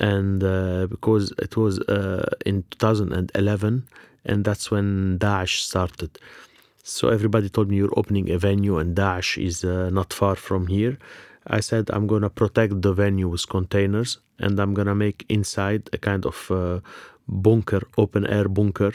and 0.00 0.42
uh, 0.42 0.86
because 0.94 1.32
it 1.46 1.56
was 1.56 1.78
uh, 1.80 2.28
in 2.46 2.64
2011, 2.70 3.86
and 4.24 4.44
that's 4.44 4.70
when 4.70 5.18
Daesh 5.18 5.60
started. 5.70 6.10
So 6.84 7.08
everybody 7.08 7.48
told 7.48 7.68
me 7.68 7.76
you're 7.76 7.96
opening 7.98 8.30
a 8.30 8.38
venue, 8.38 8.78
and 8.78 8.96
Daesh 8.96 9.30
is 9.44 9.64
uh, 9.64 9.90
not 9.90 10.12
far 10.12 10.34
from 10.36 10.66
here. 10.66 10.98
I 11.46 11.60
said 11.60 11.90
I'm 11.90 12.06
gonna 12.06 12.30
protect 12.30 12.82
the 12.82 12.92
venue 12.92 13.28
with 13.28 13.48
containers, 13.48 14.18
and 14.38 14.58
I'm 14.60 14.74
gonna 14.74 14.94
make 14.94 15.24
inside 15.28 15.90
a 15.92 15.98
kind 15.98 16.24
of 16.26 16.50
uh, 16.50 16.80
bunker, 17.28 17.82
open 17.96 18.26
air 18.26 18.48
bunker, 18.48 18.92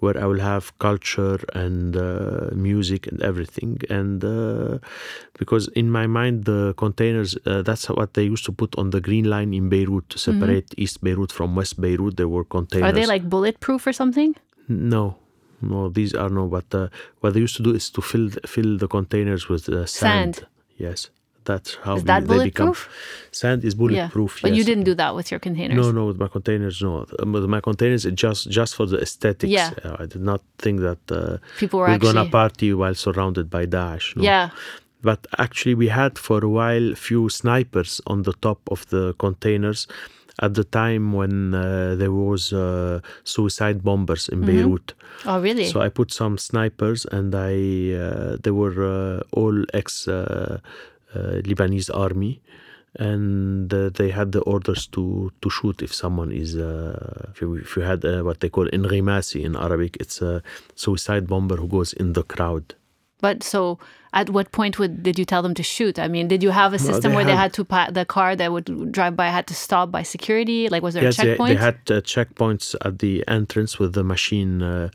where 0.00 0.18
I 0.20 0.26
will 0.26 0.40
have 0.40 0.76
culture 0.78 1.38
and 1.54 1.96
uh, 1.96 2.50
music 2.52 3.06
and 3.06 3.22
everything. 3.22 3.80
And 3.88 4.24
uh, 4.24 4.78
because 5.38 5.68
in 5.68 5.90
my 5.90 6.06
mind, 6.06 6.44
the 6.44 6.74
containers, 6.76 7.36
uh, 7.46 7.62
that's 7.62 7.88
what 7.88 8.14
they 8.14 8.24
used 8.24 8.44
to 8.46 8.52
put 8.52 8.76
on 8.76 8.90
the 8.90 9.00
green 9.00 9.24
line 9.24 9.54
in 9.54 9.68
Beirut 9.68 10.08
to 10.10 10.18
separate 10.18 10.74
East 10.76 11.02
Beirut 11.02 11.32
from 11.32 11.54
West 11.54 11.80
Beirut. 11.80 12.16
There 12.16 12.28
were 12.28 12.44
containers. 12.44 12.88
Are 12.88 12.92
they 12.92 13.06
like 13.06 13.28
bulletproof 13.28 13.86
or 13.86 13.92
something? 13.92 14.34
No, 14.68 15.16
no, 15.62 15.88
these 15.88 16.14
are 16.14 16.28
no. 16.28 16.48
But 16.48 16.74
uh, 16.74 16.88
what 17.20 17.34
they 17.34 17.40
used 17.40 17.56
to 17.56 17.62
do 17.62 17.74
is 17.74 17.90
to 17.90 18.02
fill 18.02 18.28
the, 18.28 18.40
fill 18.46 18.76
the 18.78 18.88
containers 18.88 19.48
with 19.48 19.68
uh, 19.68 19.86
sand. 19.86 20.36
Sand. 20.36 20.46
Yes, 20.76 21.10
that's 21.44 21.70
how 21.84 21.94
Is 21.96 22.02
we- 22.02 22.06
that 22.06 22.26
they 22.28 22.44
become. 22.44 22.74
Sand 23.40 23.64
is 23.64 23.74
bulletproof. 23.74 24.32
yeah. 24.38 24.42
But 24.48 24.56
you 24.56 24.64
didn't 24.64 24.84
do 24.84 24.94
that 25.02 25.14
with 25.14 25.30
your 25.30 25.40
containers. 25.40 25.76
No, 25.76 25.90
no, 25.98 26.06
with 26.06 26.18
my 26.24 26.28
containers, 26.28 26.80
no. 26.82 27.06
Um, 27.20 27.32
With 27.32 27.44
my 27.56 27.60
containers, 27.60 28.02
it 28.06 28.14
just 28.14 28.42
just 28.58 28.72
for 28.78 28.86
the 28.92 28.98
aesthetics. 29.06 29.50
Yeah. 29.58 29.70
Uh, 29.84 29.96
I 30.02 30.06
did 30.06 30.22
not 30.30 30.40
think 30.62 30.76
that 30.88 31.02
uh, 31.10 31.38
People 31.62 31.78
were 31.80 31.88
we're 31.88 31.98
gonna 32.06 32.26
party 32.40 32.72
while 32.80 32.94
surrounded 33.06 33.46
by 33.56 33.66
Daesh. 33.66 34.06
No. 34.16 34.22
Yeah. 34.30 34.50
But 35.02 35.20
actually, 35.38 35.74
we 35.74 35.88
had 35.88 36.12
for 36.18 36.38
a 36.42 36.48
while 36.48 36.94
few 36.94 37.28
snipers 37.28 38.00
on 38.06 38.22
the 38.22 38.32
top 38.46 38.60
of 38.74 38.80
the 38.88 39.12
containers 39.18 39.86
at 40.40 40.54
the 40.54 40.64
time 40.64 41.12
when 41.12 41.54
uh, 41.54 41.94
there 42.00 42.10
was 42.10 42.52
uh, 42.52 43.00
suicide 43.22 43.78
bombers 43.84 44.28
in 44.28 44.40
Beirut. 44.48 44.94
Oh, 45.26 45.38
really? 45.40 45.66
So 45.66 45.80
I 45.86 45.90
put 45.90 46.10
some 46.12 46.38
snipers, 46.38 47.06
and 47.16 47.34
I 47.34 47.54
uh, 48.04 48.36
they 48.42 48.50
were 48.50 48.76
uh, 48.96 49.20
all 49.40 49.56
ex 49.74 50.08
uh, 50.08 50.58
Lebanese 51.42 51.90
army, 51.94 52.40
and 52.96 53.72
uh, 53.74 53.90
they 53.98 54.10
had 54.10 54.32
the 54.32 54.40
orders 54.40 54.86
to 54.88 55.32
to 55.42 55.50
shoot 55.50 55.82
if 55.82 55.92
someone 55.92 56.30
is 56.32 56.56
uh, 56.56 57.30
if, 57.32 57.40
you, 57.40 57.54
if 57.54 57.76
you 57.76 57.82
had 57.82 58.04
uh, 58.04 58.22
what 58.22 58.40
they 58.40 58.48
call 58.48 58.66
inghimasi 58.68 59.42
in 59.44 59.56
Arabic, 59.56 59.96
it's 60.00 60.22
a 60.22 60.42
suicide 60.74 61.26
bomber 61.26 61.56
who 61.56 61.68
goes 61.68 61.92
in 61.92 62.12
the 62.12 62.22
crowd. 62.22 62.74
But 63.20 63.42
so, 63.42 63.78
at 64.12 64.28
what 64.28 64.52
point 64.52 64.78
would 64.78 65.02
did 65.02 65.18
you 65.18 65.24
tell 65.24 65.42
them 65.42 65.54
to 65.54 65.62
shoot? 65.62 65.98
I 65.98 66.08
mean, 66.08 66.28
did 66.28 66.42
you 66.42 66.50
have 66.50 66.74
a 66.74 66.78
system 66.78 67.10
they 67.10 67.16
where 67.16 67.24
they 67.24 67.32
had- 67.32 67.44
had 67.44 67.52
to 67.54 67.64
pa- 67.64 67.90
the 67.90 68.04
car 68.04 68.36
that 68.36 68.52
would 68.52 68.92
drive 68.92 69.16
by 69.16 69.28
had 69.28 69.46
to 69.46 69.54
stop 69.54 69.90
by 69.90 70.02
security? 70.02 70.68
Like, 70.68 70.82
was 70.82 70.94
there 70.94 71.04
yes, 71.04 71.18
a 71.18 71.22
they, 71.24 71.36
they 71.36 71.54
had 71.54 71.78
uh, 71.90 72.00
checkpoints 72.02 72.74
at 72.84 72.98
the 72.98 73.24
entrance 73.26 73.78
with 73.78 73.94
the 73.94 74.04
machine. 74.04 74.62
Uh, 74.62 74.90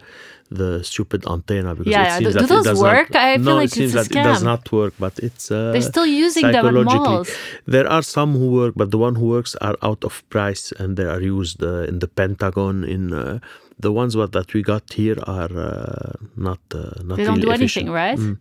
the 0.51 0.83
stupid 0.83 1.25
antenna 1.27 1.75
because 1.75 1.91
Yeah, 1.91 2.15
it 2.15 2.19
seems 2.19 2.33
Do- 2.33 2.39
that 2.39 2.47
do 2.49 2.59
it 2.59 2.63
does 2.63 2.81
work? 2.81 3.09
Not, 3.13 3.21
I 3.23 3.35
feel 3.35 3.45
no, 3.45 3.55
like 3.55 3.65
it 3.65 3.71
seems 3.71 3.93
that 3.93 4.07
it 4.07 4.13
does 4.13 4.43
not 4.43 4.71
work, 4.71 4.93
but 4.99 5.13
it's 5.19 5.51
uh, 5.51 5.71
They're 5.73 5.81
still 5.81 6.05
using 6.07 6.51
them 6.51 6.65
at 6.65 6.73
malls. 6.85 7.29
There 7.67 7.88
are 7.88 8.01
some 8.01 8.33
who 8.33 8.47
work, 8.51 8.73
but 8.75 8.89
the 8.91 8.97
one 8.97 9.15
who 9.15 9.27
works 9.27 9.55
are 9.67 9.77
out 9.83 10.03
of 10.03 10.27
price 10.29 10.71
and 10.79 10.97
they 10.97 11.05
are 11.05 11.21
used 11.21 11.62
uh, 11.63 11.83
in 11.91 11.99
the 11.99 12.07
Pentagon. 12.07 12.83
In 12.83 13.13
uh, 13.13 13.39
the 13.79 13.91
ones 13.91 14.17
what, 14.17 14.31
that 14.31 14.53
we 14.53 14.62
got 14.63 14.91
here 14.93 15.17
are 15.27 15.51
uh, 15.55 16.13
not 16.35 16.59
uh, 16.73 16.79
not. 17.03 17.17
They 17.17 17.25
don't 17.25 17.35
really 17.35 17.41
do 17.41 17.51
efficient. 17.51 17.88
anything, 17.89 17.93
right? 17.93 18.17
Mm. 18.17 18.38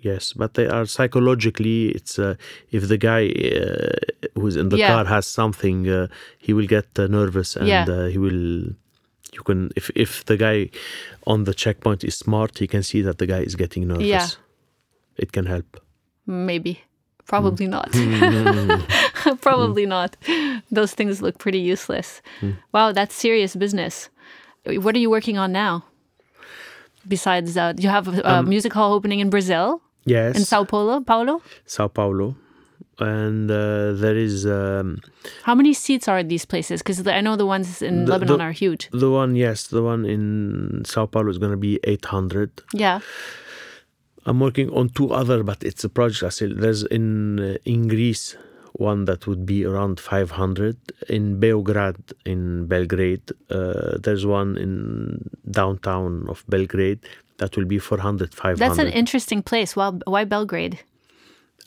Yes, 0.00 0.32
but 0.32 0.54
they 0.54 0.66
are 0.66 0.86
psychologically. 0.86 1.88
It's 1.88 2.18
uh, 2.18 2.34
if 2.70 2.86
the 2.88 2.98
guy 2.98 3.22
uh, 3.30 4.40
who's 4.40 4.56
in 4.56 4.68
the 4.68 4.78
Yeah. 4.78 4.88
car 4.92 5.04
has 5.06 5.26
something, 5.26 5.88
uh, 5.88 6.06
he 6.38 6.52
will 6.52 6.66
get 6.66 6.86
uh, 6.98 7.06
nervous 7.08 7.56
and 7.56 7.66
Yeah. 7.68 7.84
uh, 7.88 8.06
he 8.06 8.18
will. 8.18 8.74
You 9.38 9.44
can 9.44 9.70
if 9.76 9.90
if 9.94 10.24
the 10.24 10.36
guy 10.36 10.68
on 11.26 11.44
the 11.44 11.54
checkpoint 11.54 12.02
is 12.04 12.16
smart, 12.18 12.58
he 12.58 12.66
can 12.66 12.82
see 12.82 13.02
that 13.02 13.16
the 13.18 13.26
guy 13.26 13.40
is 13.46 13.54
getting 13.56 13.86
nervous. 13.88 14.06
Yeah. 14.06 14.28
It 15.16 15.30
can 15.32 15.46
help. 15.46 15.80
Maybe. 16.26 16.72
Probably 17.26 17.66
Mm. 17.66 17.76
not. 17.76 19.40
Probably 19.40 19.86
not. 19.86 20.16
Those 20.74 20.94
things 20.94 21.20
look 21.22 21.38
pretty 21.38 21.58
useless. 21.72 22.22
Mm. 22.40 22.56
Wow, 22.72 22.92
that's 22.92 23.14
serious 23.14 23.54
business. 23.56 24.10
What 24.84 24.94
are 24.94 24.98
you 25.00 25.10
working 25.10 25.38
on 25.38 25.52
now? 25.52 25.84
besides 27.06 27.56
uh, 27.56 27.72
you 27.78 27.88
have 27.88 28.08
a, 28.08 28.20
a 28.20 28.38
Um, 28.40 28.48
music 28.48 28.72
hall 28.74 28.92
opening 28.92 29.20
in 29.20 29.30
Brazil, 29.30 29.80
Yes. 30.04 30.36
in 30.36 30.44
Sao 30.44 30.64
Paulo? 30.64 31.00
Paulo? 31.00 31.40
Sao 31.64 31.88
Paulo. 31.88 32.34
And 33.00 33.48
uh, 33.50 33.92
there 33.92 34.16
is 34.16 34.44
um, 34.44 35.00
How 35.44 35.54
many 35.54 35.72
seats 35.72 36.08
are 36.08 36.22
these 36.24 36.44
places? 36.44 36.82
Because 36.82 37.06
I 37.06 37.20
know 37.20 37.36
the 37.36 37.46
ones 37.46 37.80
in 37.80 38.04
The- 38.06 38.12
Lebanon 38.12 38.38
the- 38.38 38.44
are 38.44 38.52
huge. 38.52 38.88
the 38.92 39.10
one, 39.10 39.36
yes, 39.36 39.68
the 39.68 39.82
one 39.82 40.04
in 40.04 40.82
Sao 40.84 41.06
Paulo 41.06 41.30
is 41.30 41.38
going 41.38 41.52
to 41.52 41.56
be 41.56 41.78
800. 41.84 42.50
Yeah. 42.72 43.00
I'm 44.26 44.40
working 44.40 44.68
on 44.70 44.88
two 44.90 45.12
other, 45.12 45.42
but 45.42 45.62
it's 45.62 45.84
a 45.84 45.88
project. 45.88 46.22
I 46.24 46.28
still 46.30 46.54
there's 46.54 46.82
in 46.84 47.38
uh, 47.40 47.56
in 47.64 47.88
Greece 47.88 48.36
one 48.74 49.06
that 49.06 49.26
would 49.26 49.46
be 49.46 49.64
around 49.64 49.98
500. 50.00 50.76
In 51.08 51.40
Beograd, 51.40 51.96
in 52.26 52.66
Belgrade, 52.66 53.22
uh, 53.50 53.96
there's 53.98 54.26
one 54.26 54.56
in 54.56 55.30
downtown 55.50 56.26
of 56.28 56.44
Belgrade 56.48 57.00
that 57.38 57.56
will 57.56 57.64
be 57.64 57.78
400, 57.78 58.34
500. 58.34 58.58
That's 58.58 58.78
an 58.78 58.88
interesting 58.88 59.42
place. 59.42 59.74
Why, 59.74 59.90
why 60.06 60.24
Belgrade? 60.24 60.80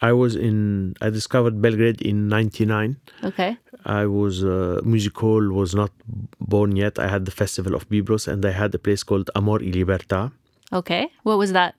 I 0.01 0.11
was 0.13 0.35
in. 0.35 0.93
I 1.01 1.09
discovered 1.09 1.61
Belgrade 1.61 2.01
in 2.01 2.27
'99. 2.27 2.97
Okay. 3.23 3.57
I 3.85 4.05
was 4.05 4.43
uh, 4.43 4.79
music 4.83 5.17
hall 5.17 5.43
was 5.51 5.73
not 5.75 5.91
born 6.39 6.75
yet. 6.75 6.99
I 6.99 7.07
had 7.07 7.25
the 7.25 7.31
festival 7.31 7.73
of 7.75 7.87
Byblos, 7.89 8.27
and 8.27 8.45
I 8.45 8.51
had 8.51 8.73
a 8.75 8.79
place 8.79 9.03
called 9.03 9.29
Amor 9.35 9.59
y 9.61 9.71
Libertad, 9.73 10.31
Okay. 10.73 11.09
What 11.23 11.37
was 11.37 11.51
that? 11.53 11.75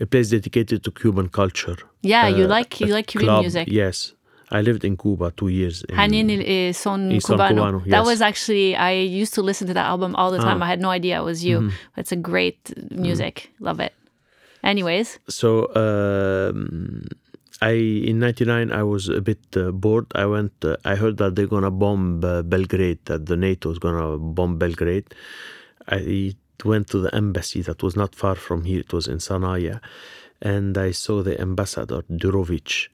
a 0.00 0.06
place 0.06 0.30
dedicated 0.30 0.82
to 0.84 0.90
Cuban 0.90 1.28
culture. 1.28 1.76
Yeah, 2.02 2.26
you 2.28 2.44
Uh, 2.44 2.48
like 2.56 2.80
you 2.80 2.92
like 2.94 3.06
Cuban 3.06 3.26
club, 3.26 3.40
music. 3.42 3.68
Yes, 3.68 4.14
I 4.50 4.60
lived 4.62 4.84
in 4.84 4.96
Cuba 4.96 5.30
two 5.36 5.48
years. 5.48 5.84
in- 5.88 5.96
Hanine 5.96 6.42
eh, 6.44 6.72
Son 6.72 7.10
Cubano. 7.10 7.50
Cubano, 7.54 7.78
That 7.84 7.90
yes. 7.90 8.00
Ah. 8.06 8.10
was 8.10 8.20
actually 8.20 8.74
I 8.74 8.92
used 9.22 9.34
to 9.34 9.42
listen 9.42 9.66
to 9.68 9.74
that 9.74 9.86
album 9.86 10.14
all 10.16 10.30
the 10.32 10.38
time. 10.38 10.58
I 10.62 10.66
had 10.66 10.80
no 10.80 10.90
idea 10.90 11.20
it 11.20 11.24
was 11.24 11.44
you. 11.44 11.58
Mm-hmm. 11.60 12.00
It's 12.00 12.12
a 12.12 12.16
great 12.30 12.60
music. 12.90 13.34
Love 13.60 13.78
it. 13.86 13.92
Anyways, 14.64 15.18
so 15.28 15.48
um, 15.74 17.06
I 17.62 17.74
in 18.10 18.18
'99 18.18 18.72
I 18.72 18.82
was 18.82 19.08
a 19.08 19.20
bit 19.20 19.38
uh, 19.56 19.70
bored. 19.70 20.06
I 20.16 20.26
went. 20.26 20.52
Uh, 20.64 20.76
I 20.84 20.96
heard 20.96 21.16
that 21.18 21.36
they're 21.36 21.46
gonna 21.46 21.70
bomb 21.70 22.24
uh, 22.24 22.42
Belgrade. 22.42 22.98
That 23.04 23.26
the 23.26 23.36
NATO 23.36 23.70
is 23.70 23.78
gonna 23.78 24.18
bomb 24.18 24.58
Belgrade. 24.58 25.14
I 25.86 26.34
went 26.64 26.88
to 26.88 26.98
the 26.98 27.14
embassy 27.14 27.62
that 27.62 27.82
was 27.82 27.94
not 27.94 28.16
far 28.16 28.34
from 28.34 28.64
here. 28.64 28.80
It 28.80 28.92
was 28.92 29.06
in 29.06 29.18
Sanaya, 29.18 29.80
and 30.40 30.76
I 30.76 30.90
saw 30.90 31.22
the 31.22 31.40
ambassador 31.40 32.02
Durovic. 32.10 32.88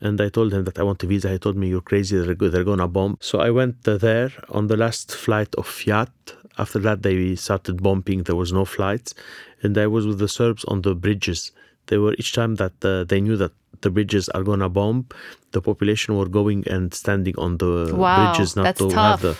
And 0.00 0.20
I 0.20 0.28
told 0.30 0.52
him 0.52 0.64
that 0.64 0.78
I 0.78 0.82
want 0.82 1.02
a 1.02 1.06
visa. 1.06 1.30
He 1.30 1.38
told 1.38 1.56
me, 1.56 1.68
You're 1.68 1.80
crazy, 1.80 2.16
they're, 2.18 2.34
they're 2.34 2.64
gonna 2.64 2.88
bomb. 2.88 3.18
So 3.20 3.40
I 3.40 3.50
went 3.50 3.86
uh, 3.86 3.98
there 3.98 4.32
on 4.48 4.68
the 4.68 4.76
last 4.76 5.14
flight 5.14 5.54
of 5.56 5.66
Fiat. 5.66 6.10
After 6.56 6.78
that, 6.80 7.02
they 7.02 7.36
started 7.36 7.82
bombing. 7.82 8.22
There 8.22 8.36
was 8.36 8.52
no 8.52 8.64
flights. 8.64 9.14
And 9.62 9.76
I 9.76 9.86
was 9.86 10.06
with 10.06 10.18
the 10.18 10.28
Serbs 10.28 10.64
on 10.64 10.82
the 10.82 10.94
bridges. 10.94 11.52
They 11.86 11.98
were 11.98 12.14
each 12.18 12.32
time 12.32 12.54
that 12.56 12.72
uh, 12.84 13.04
they 13.04 13.20
knew 13.20 13.36
that 13.36 13.52
the 13.82 13.90
bridges 13.90 14.28
are 14.30 14.42
gonna 14.42 14.68
bomb, 14.68 15.06
the 15.52 15.60
population 15.60 16.16
were 16.16 16.28
going 16.28 16.66
and 16.68 16.92
standing 16.94 17.34
on 17.38 17.58
the 17.58 17.92
wow, 17.94 18.16
bridges 18.16 18.56
not 18.56 18.64
that's 18.64 18.80
to 18.80 18.88
tough. 18.90 19.20
have 19.20 19.20
the 19.20 19.36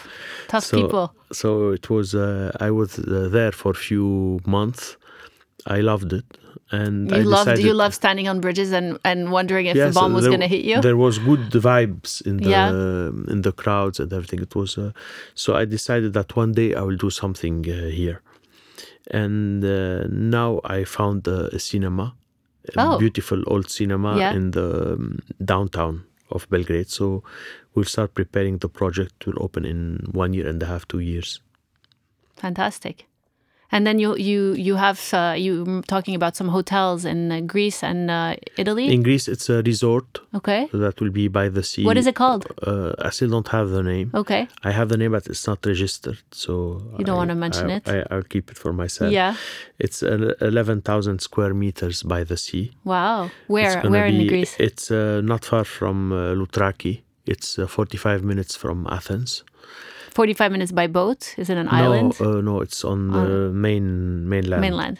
tough 0.48 0.64
so, 0.64 0.76
people. 0.76 1.14
So 1.32 1.70
it 1.70 1.88
was. 1.90 2.14
Uh, 2.14 2.50
I 2.60 2.70
was 2.70 2.98
uh, 2.98 3.28
there 3.30 3.52
for 3.52 3.70
a 3.70 3.80
few 3.88 4.40
months. 4.46 4.96
I 5.66 5.80
loved 5.80 6.12
it, 6.12 6.26
and 6.70 7.10
You 7.10 7.16
I 7.16 7.22
loved 7.22 7.46
decided, 7.46 7.64
you 7.64 7.72
love 7.72 7.94
standing 7.94 8.28
on 8.28 8.40
bridges 8.40 8.70
and 8.72 8.98
and 9.10 9.32
wondering 9.32 9.64
if 9.66 9.76
Yes, 9.76 9.94
the 9.94 10.00
bomb 10.00 10.12
was 10.12 10.26
going 10.26 10.40
to 10.48 10.52
hit 10.56 10.64
you. 10.70 10.80
There 10.82 10.96
was 11.06 11.18
good 11.18 11.50
vibes 11.68 12.20
in 12.26 12.36
the 12.36 12.50
Yeah. 12.50 13.32
in 13.32 13.40
the 13.42 13.52
crowds 13.52 13.98
and 13.98 14.12
everything. 14.12 14.40
It 14.48 14.54
was 14.54 14.76
uh, 14.76 14.90
so 15.34 15.48
I 15.60 15.64
decided 15.64 16.12
that 16.12 16.36
one 16.36 16.52
day 16.52 16.74
I 16.74 16.82
will 16.86 17.00
do 17.06 17.10
something 17.22 17.56
uh, 17.70 17.88
here, 18.00 18.20
and 19.10 19.64
uh, 19.64 20.04
now 20.10 20.60
I 20.64 20.84
found 20.84 21.26
uh, 21.28 21.48
a 21.58 21.58
cinema, 21.58 22.14
Oh. 22.76 22.98
beautiful 22.98 23.42
old 23.46 23.70
cinema 23.70 24.16
Yeah. 24.18 24.32
in 24.34 24.50
the 24.52 24.94
um, 24.94 25.18
downtown 25.44 26.04
of 26.30 26.48
Belgrade. 26.50 26.88
So 26.88 27.22
we'll 27.74 27.84
start 27.84 28.14
preparing 28.14 28.58
the 28.58 28.68
project. 28.68 29.26
Will 29.26 29.42
open 29.42 29.64
in 29.64 30.06
one 30.12 30.32
year 30.32 30.48
and 30.48 30.62
a 30.62 30.66
half, 30.66 30.86
two 30.88 31.00
years. 31.00 31.40
Fantastic. 32.36 33.06
And 33.74 33.84
then 33.86 33.98
you 33.98 34.10
you 34.30 34.40
you 34.68 34.76
have 34.76 35.00
uh, 35.12 35.34
you 35.46 35.82
talking 35.94 36.14
about 36.14 36.36
some 36.36 36.48
hotels 36.58 37.04
in 37.04 37.32
uh, 37.32 37.40
Greece 37.54 37.80
and 37.90 38.08
uh, 38.08 38.36
Italy. 38.56 38.86
In 38.94 39.02
Greece, 39.02 39.26
it's 39.32 39.48
a 39.50 39.62
resort 39.62 40.06
okay. 40.38 40.68
that 40.72 41.00
will 41.00 41.10
be 41.10 41.26
by 41.26 41.46
the 41.56 41.62
sea. 41.70 41.84
What 41.84 41.96
is 41.96 42.06
it 42.06 42.14
called? 42.14 42.44
Uh, 42.62 42.92
I 43.06 43.10
still 43.10 43.30
don't 43.30 43.48
have 43.48 43.66
the 43.76 43.82
name. 43.82 44.08
Okay. 44.14 44.42
I 44.68 44.70
have 44.78 44.88
the 44.92 44.96
name, 44.96 45.10
but 45.16 45.26
it's 45.26 45.46
not 45.50 45.58
registered. 45.66 46.22
So 46.30 46.52
You 46.98 47.04
don't 47.04 47.16
I- 47.16 47.22
wanna 47.22 47.34
mention 47.46 47.66
I, 47.70 47.76
it? 47.76 47.82
I, 47.88 47.96
I'll 48.12 48.28
keep 48.34 48.46
it 48.52 48.58
for 48.62 48.72
myself. 48.72 49.10
Yeah. 49.10 49.34
It's 49.84 49.98
uh, 50.04 50.34
eleven 50.40 50.80
thousand 50.80 51.16
square 51.28 51.52
meters 51.52 52.04
by 52.04 52.22
the 52.30 52.36
sea. 52.36 52.70
Wow. 52.84 53.30
Where 53.54 53.82
where 53.92 54.06
in 54.06 54.26
Greece? 54.32 54.54
It's 54.68 54.90
uh, 54.90 55.20
not 55.32 55.44
far 55.44 55.64
from 55.64 56.12
uh, 56.12 56.16
Loutraki. 56.38 56.94
It's 57.26 57.58
uh, 57.58 57.66
forty-five 57.66 58.22
minutes 58.22 58.54
from 58.62 58.86
Athens. 58.98 59.42
Forty 60.14 60.32
five 60.32 60.52
minutes 60.52 60.72
by 60.72 60.86
boat. 60.86 61.34
Is 61.36 61.50
it 61.50 61.58
an 61.58 61.68
island? 61.68 62.20
No, 62.20 62.38
uh, 62.38 62.40
no, 62.40 62.60
it's 62.60 62.84
on 62.84 63.10
the 63.10 63.50
main 63.52 64.28
mainland. 64.28 64.60
Mainland. 64.60 64.98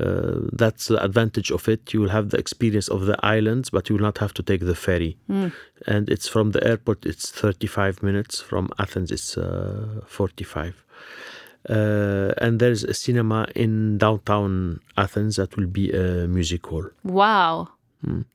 Uh, 0.00 0.48
that's 0.52 0.88
the 0.88 1.04
advantage 1.04 1.50
of 1.52 1.68
it. 1.68 1.92
You 1.92 2.00
will 2.00 2.08
have 2.08 2.30
the 2.30 2.38
experience 2.38 2.88
of 2.88 3.00
the 3.04 3.16
islands, 3.22 3.68
but 3.70 3.88
you 3.88 3.96
will 3.96 4.02
not 4.02 4.18
have 4.18 4.32
to 4.34 4.42
take 4.42 4.60
the 4.60 4.74
ferry. 4.74 5.18
Hmm. 5.26 5.48
And 5.86 6.08
it's 6.08 6.28
from 6.28 6.52
the 6.52 6.66
airport. 6.66 7.04
It's 7.04 7.30
thirty-five 7.30 8.02
minutes. 8.02 8.40
From 8.40 8.70
Athens, 8.78 9.10
it's 9.10 9.36
uh, 9.36 10.00
forty-five. 10.06 10.74
Uh, 11.68 12.32
and 12.38 12.58
there's 12.58 12.82
a 12.84 12.94
cinema 12.94 13.46
in 13.54 13.98
downtown 13.98 14.80
Athens 14.96 15.36
that 15.36 15.56
will 15.56 15.68
be 15.68 15.92
a 15.92 16.26
music 16.26 16.66
hall. 16.66 16.86
Wow. 17.04 17.68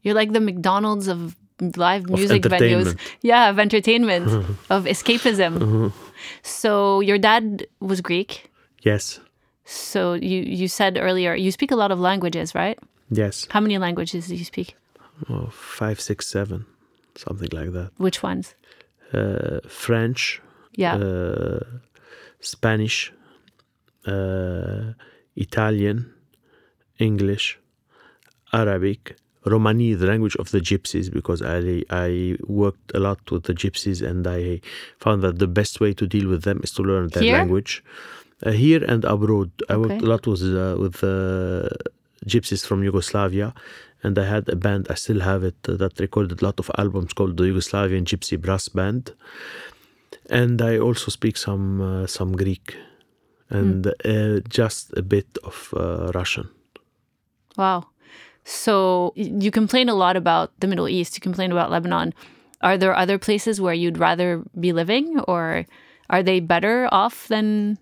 You're 0.03 0.15
like 0.15 0.31
the 0.31 0.39
McDonald's 0.39 1.09
of 1.09 1.35
live 1.75 2.09
music 2.09 2.43
venues. 2.43 2.95
Yeah, 3.21 3.49
of 3.49 3.59
entertainment, 3.59 4.27
of 4.69 4.85
escapism. 4.85 5.91
So 6.43 6.99
your 7.01 7.17
dad 7.19 7.67
was 7.79 8.01
Greek. 8.01 8.49
Yes, 8.85 9.19
So 9.65 10.13
you 10.13 10.41
you 10.61 10.67
said 10.67 10.97
earlier 10.97 11.35
you 11.35 11.51
speak 11.51 11.71
a 11.71 11.75
lot 11.75 11.91
of 11.91 11.99
languages, 11.99 12.53
right? 12.55 12.77
yes, 13.11 13.47
How 13.51 13.61
many 13.61 13.77
languages 13.77 14.27
do 14.27 14.35
you 14.35 14.45
speak? 14.45 14.75
oh, 15.29 15.49
five, 15.51 15.99
six, 15.99 16.27
seven, 16.27 16.65
something 17.15 17.49
like 17.53 17.71
that. 17.73 17.91
Which 17.97 18.23
ones? 18.23 18.55
Uh, 19.13 19.59
French, 19.67 20.41
Yeah. 20.77 20.95
uh, 20.97 21.59
Spanish, 22.39 23.13
uh, 24.05 24.93
Italian, 25.35 26.13
English, 26.99 27.59
Arabic, 28.53 29.15
Romani, 29.49 29.93
the 29.93 30.07
language 30.07 30.35
of 30.37 30.51
the 30.51 30.59
gypsies, 30.59 31.11
because 31.11 31.41
I 31.41 31.83
I 31.89 32.37
worked 32.47 32.91
a 32.93 32.99
lot 32.99 33.19
with 33.31 33.43
the 33.43 33.53
gypsies 33.53 34.01
and 34.07 34.25
I 34.27 34.61
found 34.99 35.21
that 35.23 35.39
the 35.39 35.47
best 35.47 35.79
way 35.79 35.93
to 35.93 36.05
deal 36.07 36.27
with 36.27 36.43
them 36.43 36.59
is 36.63 36.71
to 36.73 36.83
learn 36.83 37.07
their 37.09 37.23
Here? 37.23 37.37
language. 37.37 37.83
Uh, 38.45 38.51
here 38.51 38.83
and 38.83 39.03
abroad, 39.03 39.49
I 39.67 39.77
worked 39.77 40.01
a 40.01 40.05
lot 40.05 40.27
with 40.27 40.43
uh, 40.43 40.75
with 40.83 41.03
uh, 41.03 41.69
gypsies 42.25 42.65
from 42.65 42.83
Yugoslavia, 42.83 43.53
and 44.03 44.17
I 44.19 44.25
had 44.25 44.47
a 44.49 44.55
band. 44.55 44.87
I 44.89 44.95
still 44.95 45.21
have 45.21 45.43
it 45.43 45.57
uh, 45.67 45.75
that 45.77 45.99
recorded 45.99 46.41
a 46.41 46.45
lot 46.45 46.59
of 46.59 46.69
albums 46.77 47.13
called 47.13 47.37
the 47.37 47.45
Yugoslavian 47.45 48.03
Gypsy 48.03 48.37
Brass 48.39 48.69
Band 48.69 49.13
and 50.29 50.61
I 50.61 50.77
also 50.77 51.11
speak 51.11 51.37
some 51.37 51.81
uh, 51.81 52.07
some 52.07 52.35
Greek 52.35 52.75
and 53.49 53.87
uh, 53.87 54.39
just 54.49 54.93
a 54.97 55.01
bit 55.01 55.37
of 55.43 55.73
uh, 55.75 56.11
Russian. 56.13 56.49
Wow. 57.55 57.87
So 58.46 59.12
y- 59.16 59.32
you 59.44 59.50
complain 59.50 59.88
a 59.88 59.94
lot 59.94 60.16
about 60.16 60.50
the 60.60 60.66
Middle 60.66 60.88
East. 60.88 61.16
You 61.16 61.20
complain 61.20 61.52
about 61.52 61.70
Lebanon. 61.70 62.12
Are 62.60 62.78
there 62.78 62.94
other 62.94 63.18
places 63.18 63.60
where 63.60 63.74
you'd 63.74 63.98
rather 63.98 64.42
be 64.58 64.72
living, 64.72 65.18
or 65.20 65.66
are 66.10 66.22
they 66.22 66.38
better 66.40 66.88
off 66.92 67.26
than 67.28 67.78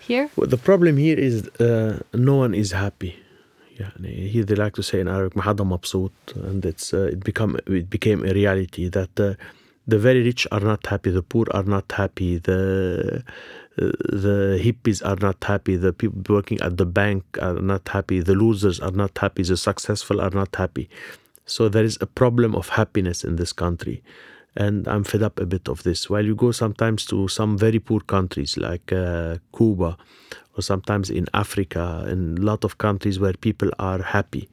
here? 0.00 0.28
Well, 0.36 0.48
the 0.48 0.58
problem 0.58 0.96
here 0.96 1.18
is 1.18 1.48
uh, 1.60 2.00
no 2.14 2.36
one 2.36 2.54
is 2.54 2.72
happy. 2.72 3.14
يعني 3.78 4.28
here 4.30 4.44
they 4.44 4.54
like 4.56 4.74
to 4.74 4.82
say 4.82 5.00
in 5.00 5.08
Arabic 5.08 5.36
ما 5.36 5.42
حدا 5.42 5.64
مبسوط 5.64 6.12
and 6.36 6.66
it's 6.66 6.92
uh, 6.92 7.10
it 7.12 7.22
become 7.24 7.56
it 7.66 7.88
became 7.88 8.24
a 8.24 8.32
reality 8.32 8.88
that 8.88 9.20
uh, 9.20 9.34
the 9.86 9.98
very 9.98 10.22
rich 10.22 10.46
are 10.52 10.60
not 10.60 10.86
happy, 10.86 11.10
the 11.10 11.22
poor 11.22 11.46
are 11.52 11.62
not 11.62 11.90
happy, 11.92 12.36
the 12.38 12.60
uh, 13.16 13.30
the 13.75 14.59
hippies 14.61 15.05
are 15.05 15.17
not 15.19 15.43
happy, 15.43 15.75
the 15.75 15.93
people 15.93 16.21
working 16.29 16.61
at 16.61 16.77
the 16.77 16.85
bank 16.85 17.23
are 17.41 17.55
not 17.55 17.87
happy, 17.87 18.19
the 18.19 18.35
losers 18.35 18.79
are 18.79 18.91
not 18.91 19.17
happy, 19.17 19.43
the 19.43 19.57
successful 19.57 20.21
are 20.21 20.29
not 20.29 20.55
happy. 20.55 20.89
So 21.45 21.69
there 21.69 21.83
is 21.83 21.97
a 21.99 22.05
problem 22.05 22.55
of 22.55 22.69
happiness 22.69 23.23
in 23.23 23.35
this 23.35 23.51
country. 23.51 24.03
And 24.55 24.87
I'm 24.87 25.03
fed 25.03 25.23
up 25.23 25.39
a 25.39 25.47
bit 25.47 25.67
of 25.67 25.81
this. 25.81 26.09
While 26.09 26.25
you 26.25 26.35
go 26.35 26.51
sometimes 26.51 27.05
to 27.07 27.27
some 27.27 27.57
very 27.57 27.79
poor 27.79 28.01
countries 28.01 28.55
like 28.55 28.93
uh, 28.93 29.37
Cuba 29.55 29.97
or 30.55 30.61
sometimes 30.61 31.09
in 31.09 31.25
Africa, 31.33 32.05
in 32.07 32.37
a 32.37 32.41
lot 32.41 32.63
of 32.63 32.77
countries 32.77 33.19
where 33.19 33.33
people 33.33 33.71
are 33.79 34.01
happy. 34.01 34.47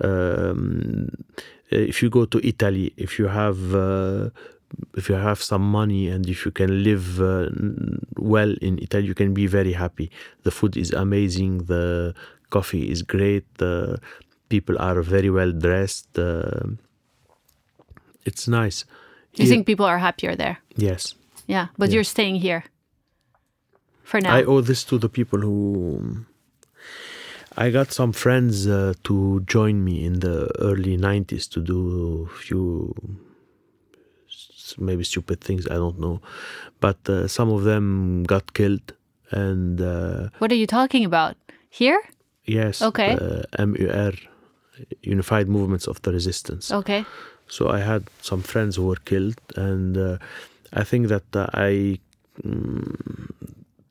Um, 0.00 1.10
if 1.70 2.02
you 2.02 2.08
go 2.08 2.24
to 2.24 2.46
Italy, 2.46 2.94
if 2.96 3.18
you 3.18 3.26
have 3.26 3.74
uh, 3.74 4.30
if 4.96 5.08
you 5.08 5.14
have 5.14 5.40
some 5.42 5.62
money 5.62 6.08
and 6.08 6.28
if 6.28 6.44
you 6.44 6.50
can 6.52 6.82
live 6.82 7.20
uh, 7.20 7.48
well 8.18 8.54
in 8.60 8.78
Italy, 8.78 9.06
you 9.06 9.14
can 9.14 9.32
be 9.34 9.46
very 9.46 9.72
happy. 9.72 10.10
The 10.42 10.50
food 10.50 10.76
is 10.76 10.92
amazing. 10.92 11.64
The 11.66 12.14
coffee 12.50 12.90
is 12.90 13.02
great. 13.02 13.44
The 13.58 13.98
people 14.48 14.76
are 14.78 15.00
very 15.02 15.30
well 15.30 15.52
dressed. 15.52 16.18
Uh, 16.18 16.66
it's 18.24 18.46
nice. 18.48 18.84
You 19.34 19.44
Here- 19.44 19.50
think 19.54 19.66
people 19.66 19.86
are 19.86 19.98
happier 19.98 20.36
there? 20.36 20.58
Yes. 20.76 21.14
Yeah, 21.46 21.68
but 21.78 21.90
you're 21.90 22.04
staying 22.04 22.36
here 22.36 22.64
for 24.04 24.20
now. 24.20 24.34
I 24.34 24.42
owe 24.44 24.60
this 24.60 24.84
to 24.84 24.98
the 24.98 25.08
people 25.08 25.40
who. 25.40 26.26
I 27.56 27.70
got 27.70 27.90
some 27.92 28.12
friends 28.12 28.66
uh, 28.68 28.92
to 29.04 29.40
join 29.46 29.82
me 29.82 30.04
in 30.04 30.20
the 30.20 30.48
early 30.60 30.96
90s 30.96 31.48
to 31.50 31.60
do 31.60 32.28
a 32.30 32.36
few 32.38 32.94
maybe 34.76 35.04
stupid 35.04 35.40
things, 35.40 35.66
I 35.66 35.74
don't 35.74 35.98
know. 35.98 36.20
But 36.80 36.98
uh, 37.08 37.28
some 37.28 37.50
of 37.50 37.64
them 37.64 38.24
got 38.24 38.52
killed. 38.54 38.92
And 39.30 39.80
uh, 39.80 40.28
what 40.38 40.50
are 40.52 40.56
you 40.56 40.66
talking 40.66 41.04
about? 41.04 41.36
Here? 41.70 42.00
yes, 42.44 42.80
Okay. 42.80 43.12
uh, 43.12 43.42
MUR, 43.66 44.12
Unified 45.02 45.48
Movements 45.48 45.86
of 45.86 46.00
the 46.02 46.12
Resistance. 46.12 46.72
Okay. 46.72 47.04
So 47.46 47.68
I 47.68 47.80
had 47.80 48.04
some 48.22 48.42
friends 48.42 48.76
who 48.76 48.86
were 48.86 49.02
killed, 49.04 49.38
and 49.56 49.96
uh, 49.96 50.16
I 50.72 50.84
think 50.84 51.08
that 51.08 51.24
uh, 51.34 51.46
I, 51.52 51.98
mm, 52.42 52.94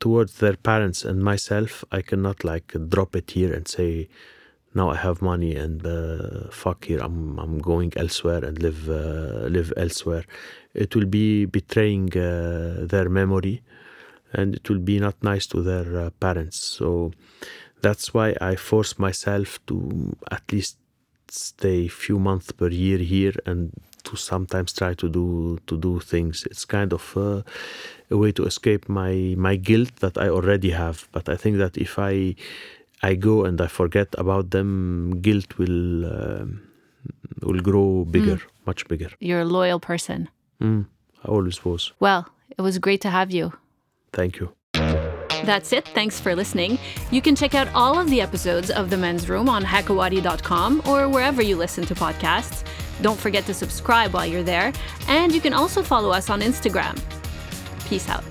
towards 0.00 0.38
their 0.38 0.56
parents 0.56 1.04
and 1.04 1.22
myself, 1.22 1.84
I 1.92 2.02
cannot 2.02 2.42
like 2.44 2.74
drop 2.88 3.14
it 3.16 3.30
here 3.30 3.52
and 3.52 3.66
say, 3.68 4.08
now 4.74 4.90
I 4.90 4.96
have 4.96 5.22
money 5.22 5.56
and 5.56 5.84
uh, 5.84 6.50
fuck 6.50 6.84
here, 6.84 7.00
I'm 7.00 7.38
I'm 7.38 7.58
going 7.58 7.92
elsewhere 7.96 8.44
and 8.44 8.62
live 8.62 8.88
uh, 8.88 9.48
live 9.48 9.72
elsewhere. 9.76 10.24
It 10.74 10.94
will 10.94 11.06
be 11.06 11.46
betraying 11.46 12.16
uh, 12.16 12.86
their 12.86 13.08
memory, 13.08 13.62
and 14.32 14.54
it 14.54 14.68
will 14.68 14.78
be 14.78 15.00
not 15.00 15.22
nice 15.22 15.46
to 15.48 15.62
their 15.62 15.98
uh, 15.98 16.10
parents. 16.20 16.58
So 16.58 17.12
that's 17.80 18.12
why 18.12 18.36
I 18.40 18.56
force 18.56 18.98
myself 18.98 19.58
to 19.66 20.16
at 20.30 20.52
least 20.52 20.76
stay 21.30 21.86
a 21.86 21.88
few 21.88 22.18
months 22.18 22.52
per 22.52 22.68
year 22.68 22.98
here 22.98 23.34
and 23.46 23.72
to 24.04 24.16
sometimes 24.16 24.72
try 24.72 24.94
to 24.94 25.08
do 25.08 25.58
to 25.66 25.76
do 25.76 26.00
things 26.00 26.46
it's 26.50 26.64
kind 26.64 26.92
of 26.92 27.14
uh, 27.16 27.42
a 28.10 28.16
way 28.16 28.32
to 28.32 28.44
escape 28.44 28.88
my 28.88 29.34
my 29.36 29.56
guilt 29.56 29.94
that 29.96 30.16
i 30.16 30.28
already 30.28 30.70
have 30.70 31.06
but 31.12 31.28
i 31.28 31.36
think 31.36 31.58
that 31.58 31.76
if 31.76 31.98
i 31.98 32.34
i 33.02 33.14
go 33.14 33.44
and 33.44 33.60
i 33.60 33.66
forget 33.66 34.08
about 34.18 34.50
them 34.50 35.20
guilt 35.20 35.58
will 35.58 36.04
um 36.04 36.60
will 37.42 37.60
grow 37.60 38.04
bigger 38.04 38.38
much 38.66 38.86
bigger 38.88 39.10
You're 39.20 39.40
a 39.40 39.44
loyal 39.58 39.80
person. 39.80 40.28
mm, 40.60 40.84
i 41.24 41.28
always 41.28 41.64
was 41.64 41.92
Well, 42.00 42.22
it 42.58 42.62
was 42.62 42.78
great 42.78 43.00
to 43.02 43.10
have 43.10 43.30
you. 43.30 43.52
thank 44.12 44.38
you 44.40 44.48
That's 45.48 45.72
it. 45.72 45.86
Thanks 45.94 46.20
for 46.20 46.34
listening. 46.34 46.78
You 47.14 47.22
can 47.22 47.34
check 47.36 47.54
out 47.54 47.68
all 47.72 47.94
of 48.02 48.10
the 48.10 48.20
episodes 48.20 48.70
of 48.70 48.90
The 48.90 48.96
Men's 48.96 49.28
Room 49.30 49.48
on 49.48 49.62
hakawadi.com 49.64 50.82
or 50.90 51.08
wherever 51.08 51.40
you 51.42 51.56
listen 51.56 51.86
to 51.86 51.94
podcasts. 51.94 52.64
Don't 53.00 53.18
forget 53.26 53.46
to 53.46 53.54
subscribe 53.54 54.12
while 54.12 54.26
you're 54.26 54.42
there. 54.54 54.72
And 55.06 55.32
you 55.32 55.40
can 55.40 55.54
also 55.54 55.80
follow 55.82 56.10
us 56.10 56.28
on 56.28 56.40
Instagram. 56.42 56.98
Peace 57.88 58.08
out. 58.10 58.24